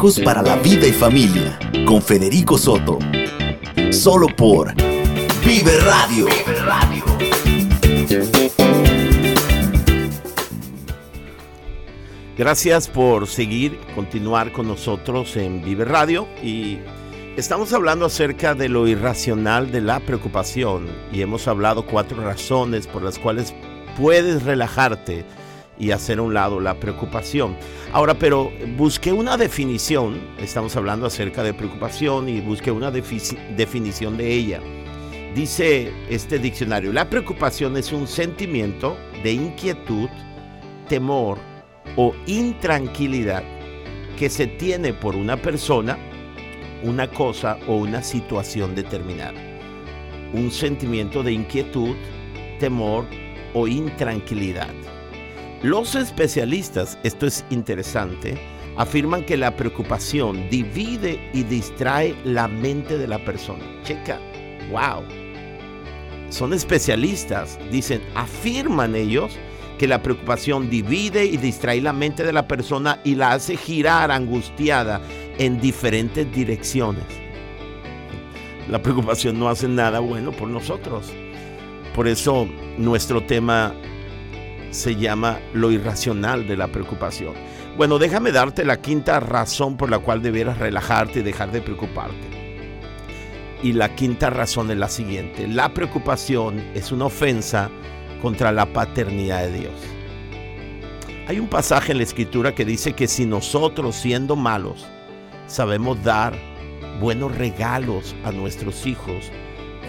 [0.04, 3.00] Consejos para la vida y familia con Federico Soto.
[3.94, 4.76] Solo por
[5.46, 6.28] Vive Radio.
[12.38, 16.80] Gracias por seguir, continuar con nosotros en Vive Radio y
[17.38, 23.04] estamos hablando acerca de lo irracional de la preocupación y hemos hablado cuatro razones por
[23.04, 23.54] las cuales
[23.98, 25.24] puedes relajarte
[25.84, 27.58] y hacer a un lado la preocupación.
[27.92, 34.34] Ahora, pero busqué una definición, estamos hablando acerca de preocupación y busqué una definición de
[34.34, 34.62] ella.
[35.36, 40.10] Dice este diccionario, la preocupación es un sentimiento de inquietud,
[40.88, 41.38] temor,
[41.98, 43.44] o intranquilidad
[44.18, 45.98] que se tiene por una persona,
[46.84, 49.40] una cosa o una situación determinada.
[50.34, 51.96] Un sentimiento de inquietud,
[52.60, 53.06] temor
[53.54, 54.74] o intranquilidad.
[55.64, 58.38] Los especialistas, esto es interesante,
[58.76, 63.64] afirman que la preocupación divide y distrae la mente de la persona.
[63.84, 64.20] Checa,
[64.72, 65.06] wow.
[66.28, 69.40] Son especialistas, dicen, afirman ellos
[69.80, 74.12] que la preocupación divide y distrae la mente de la persona y la hace girar
[74.12, 75.02] angustiada
[75.38, 77.06] en diferentes direcciones.
[78.70, 81.10] La preocupación no hace nada bueno por nosotros.
[81.96, 83.74] Por eso nuestro tema
[84.74, 87.34] se llama lo irracional de la preocupación.
[87.78, 92.28] Bueno, déjame darte la quinta razón por la cual debieras relajarte y dejar de preocuparte.
[93.62, 95.48] Y la quinta razón es la siguiente.
[95.48, 97.70] La preocupación es una ofensa
[98.22, 99.74] contra la paternidad de Dios.
[101.28, 104.86] Hay un pasaje en la escritura que dice que si nosotros siendo malos
[105.48, 106.34] sabemos dar
[107.00, 109.32] buenos regalos a nuestros hijos,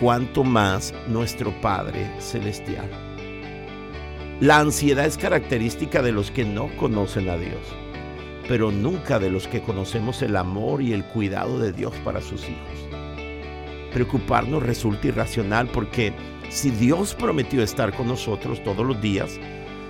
[0.01, 3.04] cuanto más nuestro Padre Celestial.
[4.41, 7.61] La ansiedad es característica de los que no conocen a Dios,
[8.49, 12.43] pero nunca de los que conocemos el amor y el cuidado de Dios para sus
[12.43, 12.89] hijos.
[13.93, 16.13] Preocuparnos resulta irracional porque
[16.51, 19.39] si Dios prometió estar con nosotros todos los días,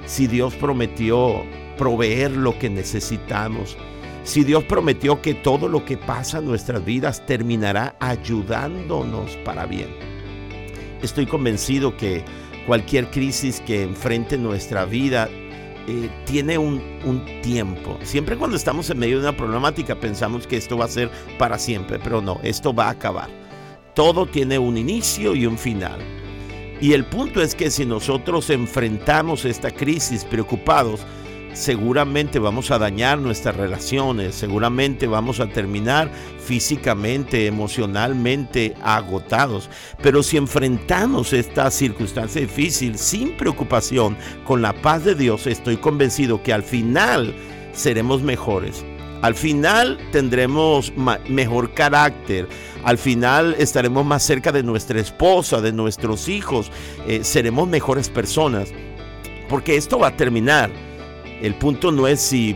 [0.05, 1.43] si Dios prometió
[1.79, 3.79] proveer lo que necesitamos,
[4.25, 9.89] si Dios prometió que todo lo que pasa en nuestras vidas terminará ayudándonos para bien.
[11.01, 12.23] Estoy convencido que
[12.67, 15.29] cualquier crisis que enfrente nuestra vida
[15.87, 17.99] eh, tiene un, un, tiempo.
[18.03, 21.59] Siempre cuando estamos en medio de una problemática pensamos que esto va a ser para
[21.59, 23.29] siempre, pero no, esto va a acabar.
[23.95, 26.01] Todo tiene un inicio y un final.
[26.81, 31.01] Y el punto es que si nosotros enfrentamos esta crisis preocupados,
[31.55, 39.71] seguramente vamos a dañar nuestras relaciones, seguramente vamos a terminar físicamente, emocionalmente agotados.
[40.03, 46.43] Pero si enfrentamos esta circunstancia difícil sin preocupación, con la paz de Dios, estoy convencido
[46.43, 47.35] que al final
[47.73, 48.85] seremos mejores.
[49.23, 50.93] Al final tendremos
[51.29, 52.47] mejor carácter.
[52.85, 56.71] Al final estaremos más cerca de nuestra esposa, de nuestros hijos.
[57.07, 58.69] Eh, seremos mejores personas.
[59.49, 60.71] Porque esto va a terminar.
[61.43, 62.55] El punto no es si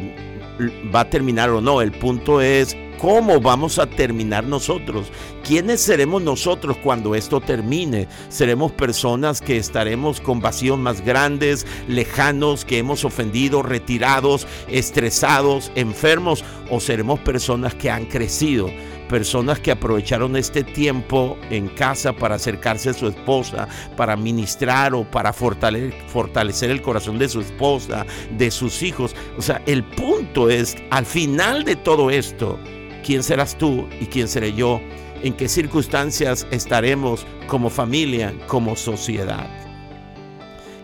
[0.95, 1.81] va a terminar o no.
[1.81, 5.13] El punto es ¿Cómo vamos a terminar nosotros?
[5.49, 8.07] ¿Quiénes seremos nosotros cuando esto termine?
[8.29, 16.45] ¿Seremos personas que estaremos con vacíos más grandes, lejanos, que hemos ofendido, retirados, estresados, enfermos?
[16.71, 18.71] ¿O seremos personas que han crecido?
[19.09, 25.11] personas que aprovecharon este tiempo en casa para acercarse a su esposa, para ministrar o
[25.11, 28.05] para fortalecer el corazón de su esposa,
[28.37, 29.17] de sus hijos.
[29.39, 32.59] O sea, el punto es, al final de todo esto,
[33.03, 34.83] quién serás tú y quién seré yo,
[35.23, 39.49] en qué circunstancias estaremos como familia, como sociedad.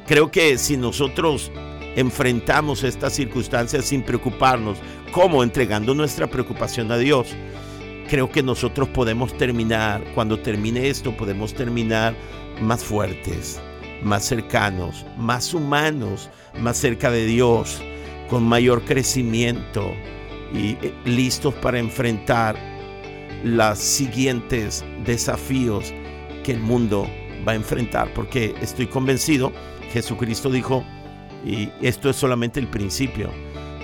[0.06, 1.50] Creo que si nosotros
[1.96, 4.78] enfrentamos estas circunstancias sin preocuparnos,
[5.12, 7.28] como entregando nuestra preocupación a Dios,
[8.08, 12.14] creo que nosotros podemos terminar, cuando termine esto, podemos terminar
[12.60, 13.60] más fuertes,
[14.02, 16.28] más cercanos, más humanos,
[16.58, 17.80] más cerca de Dios,
[18.28, 19.92] con mayor crecimiento,
[20.54, 22.73] y eh, listos para enfrentar
[23.44, 25.92] los siguientes desafíos
[26.42, 27.08] que el mundo
[27.46, 29.52] va a enfrentar, porque estoy convencido,
[29.92, 30.84] Jesucristo dijo,
[31.44, 33.30] y esto es solamente el principio,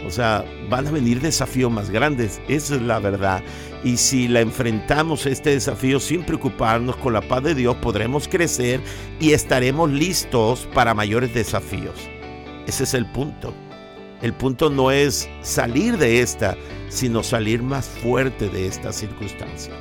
[0.07, 3.43] o sea, van a venir desafíos más grandes, esa es la verdad.
[3.85, 8.81] Y si la enfrentamos este desafío sin preocuparnos con la paz de Dios, podremos crecer
[9.21, 12.09] y estaremos listos para mayores desafíos.
[12.67, 13.55] Ese es el punto.
[14.23, 16.57] El punto no es salir de esta,
[16.89, 19.73] sino salir más fuerte de esta circunstancia.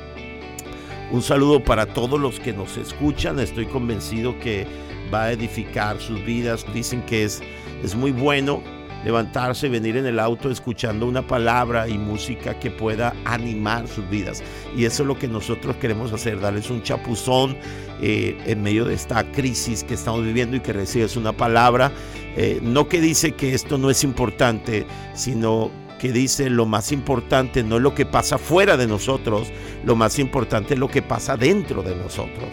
[1.10, 3.38] Un saludo para todos los que nos escuchan.
[3.38, 4.66] Estoy convencido que
[5.12, 6.64] va a edificar sus vidas.
[6.72, 7.42] Dicen que es,
[7.82, 8.62] es muy bueno
[9.04, 14.42] levantarse venir en el auto escuchando una palabra y música que pueda animar sus vidas.
[14.76, 17.56] Y eso es lo que nosotros queremos hacer, darles un chapuzón
[18.00, 21.92] eh, en medio de esta crisis que estamos viviendo y que recibes una palabra,
[22.36, 27.62] eh, no que dice que esto no es importante, sino que dice lo más importante
[27.62, 29.52] no es lo que pasa fuera de nosotros,
[29.84, 32.48] lo más importante es lo que pasa dentro de nosotros.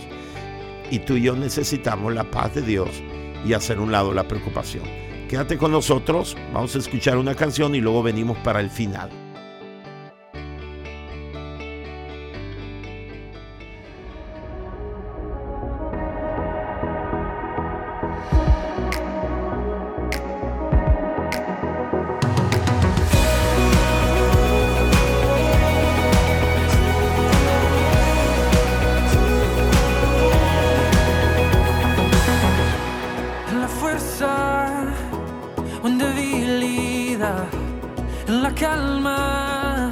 [0.91, 2.89] Y tú y yo necesitamos la paz de Dios
[3.45, 5.07] y hacer un lado la preocupación.
[5.28, 9.26] Quédate con nosotros, vamos a escuchar una canción y luego venimos para el final.
[36.48, 36.64] En
[38.28, 39.91] en la calma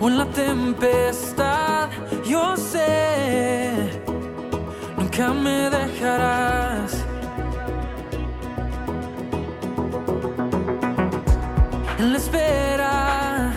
[0.00, 1.88] o en la tempestad.
[2.24, 3.72] Yo sé,
[4.96, 7.04] nunca me dejarás.
[11.98, 13.52] En la espera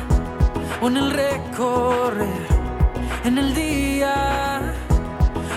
[0.82, 2.48] o en el recorrer,
[3.24, 4.62] en el día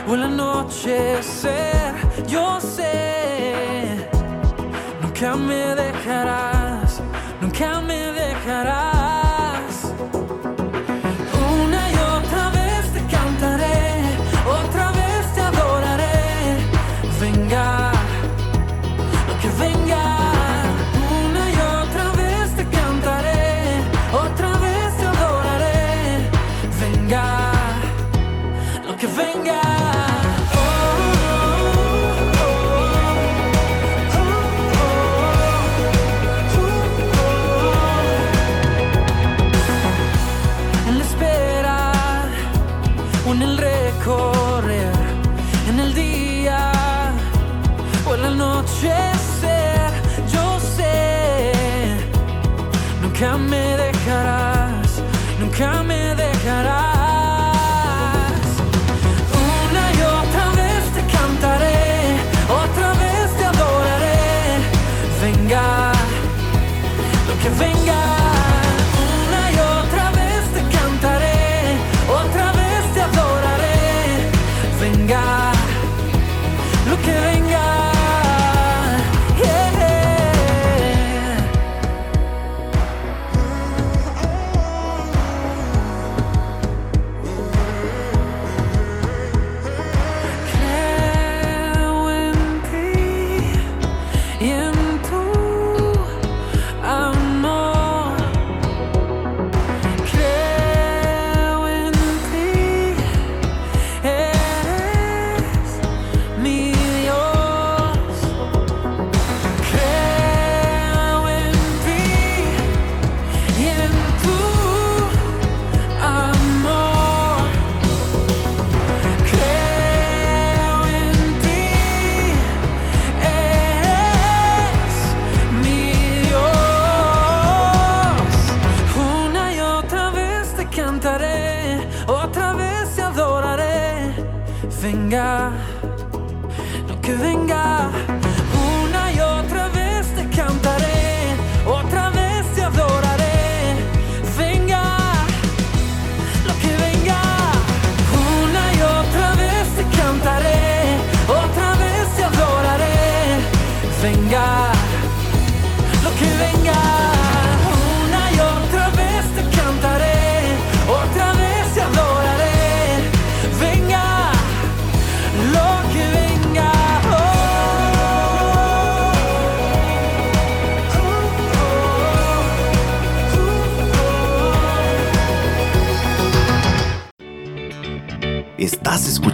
[0.07, 1.95] o el anochecer,
[2.27, 4.09] yo sé,
[5.03, 6.57] nunca me dejarás,
[7.59, 9.18] nunca me dejarás.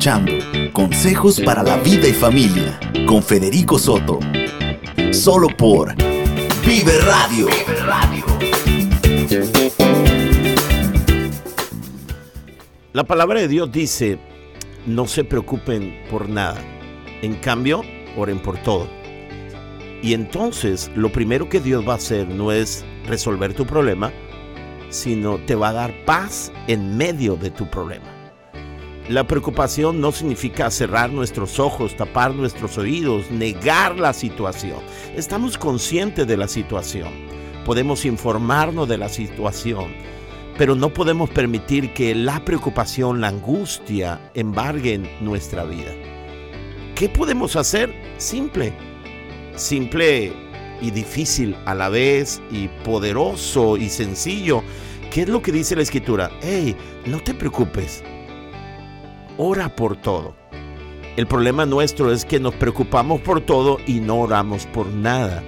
[0.04, 4.18] Escuchando Consejos para la vida y familia con Federico Soto.
[5.12, 5.94] Solo por
[6.62, 7.46] Vive Radio.
[12.92, 14.18] La palabra de Dios dice,
[14.84, 16.60] no se preocupen por nada.
[17.22, 17.80] En cambio,
[18.18, 18.86] oren por todo.
[20.02, 24.12] Y entonces lo primero que Dios va a hacer no es resolver tu problema,
[24.90, 28.13] sino te va a dar paz en medio de tu problema.
[29.08, 34.78] La preocupación no significa cerrar nuestros ojos, tapar nuestros oídos, negar la situación.
[35.14, 37.10] Estamos conscientes de la situación.
[37.66, 39.94] podemos informarnos de la situación,
[40.58, 45.92] pero no podemos permitir que la preocupación, la angustia embarguen nuestra vida.
[46.94, 47.94] ¿Qué podemos hacer?
[48.18, 48.72] Simple,
[49.56, 50.32] simple
[50.82, 54.62] y difícil a la vez y poderoso y sencillo.
[55.10, 56.30] ¿Qué es lo que dice la escritura?
[56.42, 56.76] Hey,
[57.06, 58.02] no te preocupes.
[59.36, 60.36] Ora por todo.
[61.16, 65.42] El problema nuestro es que nos preocupamos por todo y no oramos por nada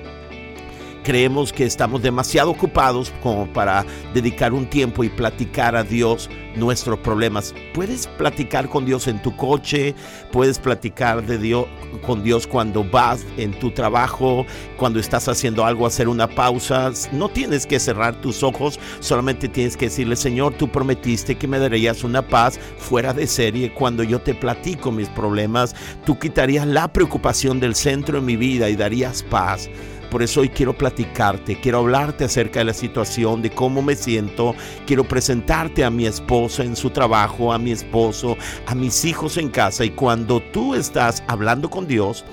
[1.07, 6.99] creemos que estamos demasiado ocupados como para dedicar un tiempo y platicar a Dios nuestros
[6.99, 7.55] problemas.
[7.75, 9.95] Puedes platicar con Dios en tu coche,
[10.33, 11.67] puedes platicar de Dios
[12.05, 14.45] con Dios cuando vas en tu trabajo,
[14.77, 16.91] cuando estás haciendo algo, hacer una pausa.
[17.13, 21.61] No tienes que cerrar tus ojos, solamente tienes que decirle, Señor, tú prometiste que me
[21.61, 25.77] darías una paz fuera de serie cuando yo te platico mis problemas.
[26.05, 29.71] Tú quitarías la preocupación del centro de mi vida y darías paz.
[30.17, 34.55] Por eso hoy quiero platicarte, quiero hablarte acerca de la situación, de cómo me siento.
[34.87, 39.51] Quiero presentarte a mi esposa en su trabajo, a mi esposo, a mis hijos en
[39.51, 39.85] casa.
[39.85, 42.25] Y cuando tú estás hablando con Dios,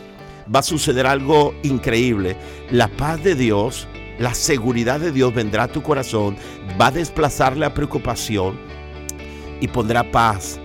[0.43, 2.37] va a suceder algo increíble.
[2.71, 3.85] La paz de Dios,
[4.17, 6.37] la seguridad de Dios vendrá a tu corazón,
[6.79, 8.57] va a desplazar la preocupación
[9.59, 10.57] y pondrá paz.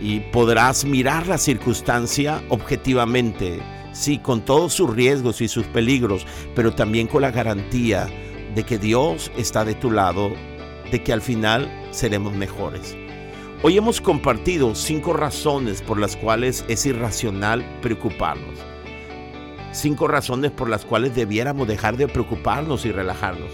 [0.00, 3.62] Y podrás mirar la circunstancia objetivamente
[3.94, 8.08] sí, con todos sus riesgos y sus peligros, pero también con la garantía
[8.54, 10.32] de que Dios está de tu lado,
[10.90, 12.96] de que al final seremos mejores.
[13.62, 18.58] Hoy hemos compartido cinco razones por las cuales es irracional preocuparnos.
[19.72, 23.50] Cinco razones por las cuales debiéramos dejar de preocuparnos y relajarnos.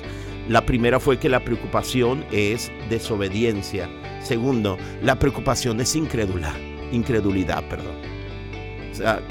[0.48, 3.88] La primera fue que la preocupación es desobediencia.
[4.20, 6.56] Segundo, la preocupación es incredulidad,
[6.90, 8.19] incredulidad, perdón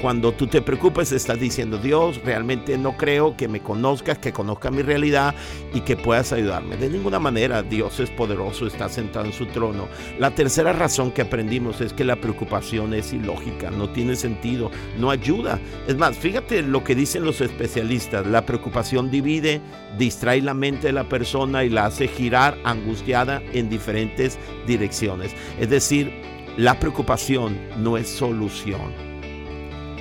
[0.00, 4.70] cuando tú te preocupes, estás diciendo, Dios, realmente no creo que me conozcas, que conozca
[4.70, 5.34] mi realidad
[5.72, 6.76] y que puedas ayudarme.
[6.76, 9.88] De ninguna manera Dios es poderoso, está sentado en su trono.
[10.18, 15.10] La tercera razón que aprendimos es que la preocupación es ilógica, no tiene sentido, no
[15.10, 15.58] ayuda.
[15.86, 19.60] Es más, fíjate lo que dicen los especialistas, la preocupación divide,
[19.98, 25.34] distrae la mente de la persona y la hace girar angustiada en diferentes direcciones.
[25.58, 26.12] Es decir,
[26.56, 29.09] la preocupación no es solución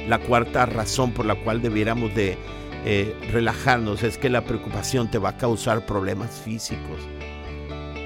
[0.10, 2.36] la cuarta razón por la cual debiéramos de
[2.84, 7.00] eh, relajarnos es que la preocupación te va a causar problemas físicos.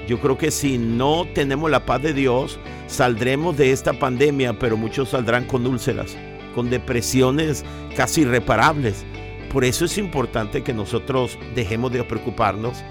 [0.06, 4.76] Yo creo que si no tenemos la paz de Dios, saldremos de esta pandemia, pero
[4.76, 6.14] muchos saldrán con úlceras,
[6.54, 7.64] con depresiones
[7.96, 9.06] casi irreparables.
[9.50, 12.84] Por eso es importante que nosotros dejemos de preocuparnos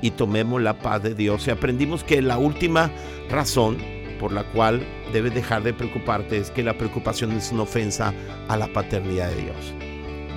[0.00, 1.48] y tomemos la paz de Dios.
[1.48, 2.92] Y aprendimos que la última
[3.28, 3.78] razón
[4.20, 8.12] por la cual debes dejar de preocuparte es que la preocupación es una ofensa
[8.48, 9.74] a la paternidad de Dios.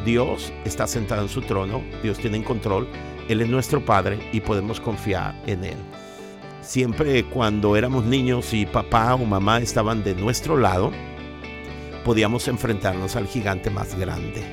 [0.06, 2.88] Dios está sentado en su trono, Dios tiene en control,
[3.28, 5.78] Él es nuestro Padre y podemos confiar en Él.
[6.62, 10.92] Siempre cuando éramos niños y papá o mamá estaban de nuestro lado,
[12.06, 14.44] podíamos enfrentarnos al gigante más grande.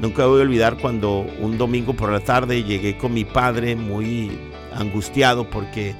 [0.00, 4.38] Nunca voy a olvidar cuando un domingo por la tarde llegué con mi padre muy
[4.74, 5.94] angustiado porque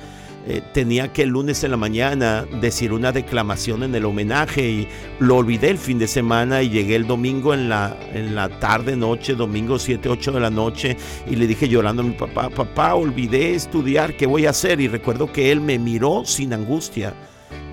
[0.47, 4.89] eh, tenía que el lunes en la mañana decir una declamación en el homenaje y
[5.19, 8.95] lo olvidé el fin de semana y llegué el domingo en la, en la tarde,
[8.95, 12.95] noche, domingo 7, 8 de la noche y le dije llorando a mi papá, papá,
[12.95, 14.83] olvidé estudiar, ¿qué voy a hacer?
[14.83, 17.15] Y recuerdo que él me miró sin angustia.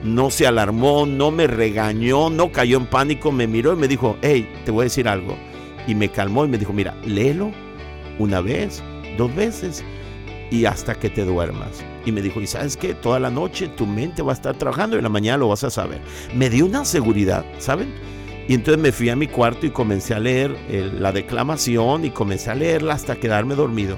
[0.01, 4.17] No se alarmó, no me regañó, no cayó en pánico, me miró y me dijo,
[4.21, 5.35] hey, te voy a decir algo.
[5.87, 7.51] Y me calmó y me dijo, mira, léelo
[8.17, 8.81] una vez,
[9.17, 9.83] dos veces
[10.49, 11.83] y hasta que te duermas.
[12.05, 12.93] Y me dijo, ¿y sabes qué?
[12.93, 15.63] Toda la noche tu mente va a estar trabajando y en la mañana lo vas
[15.63, 16.01] a saber.
[16.35, 17.93] Me dio una seguridad, ¿saben?
[18.47, 20.55] Y entonces me fui a mi cuarto y comencé a leer
[20.99, 23.97] la declamación y comencé a leerla hasta quedarme dormido.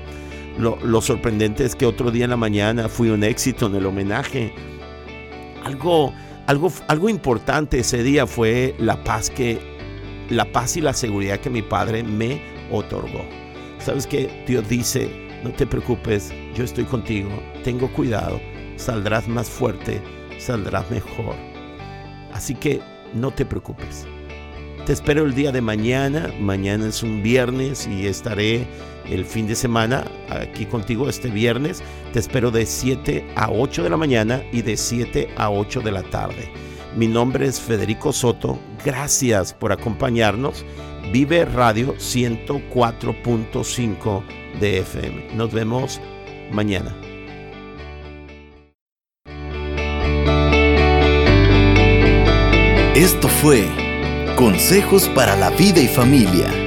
[0.57, 3.85] Lo, lo, sorprendente es que otro día en la mañana fui un éxito en el
[3.85, 4.53] homenaje.
[5.63, 6.13] Algo,
[6.45, 9.59] algo, algo importante ese día fue la paz que,
[10.29, 12.41] la paz y la seguridad que mi padre me
[12.71, 13.25] otorgó.
[13.79, 14.43] ¿Sabes qué?
[14.45, 17.29] Dios dice, no te preocupes, yo estoy contigo,
[17.63, 18.39] tengo cuidado,
[18.77, 20.01] saldrás más fuerte,
[20.39, 21.35] saldrás mejor.
[22.31, 22.79] Así que
[23.13, 24.07] no te preocupes.
[24.85, 28.65] Te espero el día de mañana, mañana es un viernes y estaré
[29.05, 31.83] el fin de semana aquí contigo este viernes.
[32.11, 35.91] Te espero de 7 a 8 de la mañana y de 7 a 8 de
[35.91, 36.51] la tarde.
[36.95, 40.63] Mi nombre es Federico Soto, gracias por acompañarnos.
[41.11, 45.35] Vive Radio 104.5 de FM.
[45.35, 46.01] Nos vemos
[46.51, 46.95] mañana.
[52.95, 53.67] Esto fue
[54.35, 56.63] Consejos para la Vida y Familia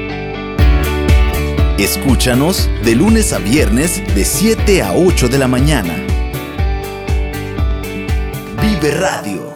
[1.78, 5.95] Escúchanos de lunes a viernes de 7 a 8 de la mañana.
[8.62, 9.56] Vive Radio.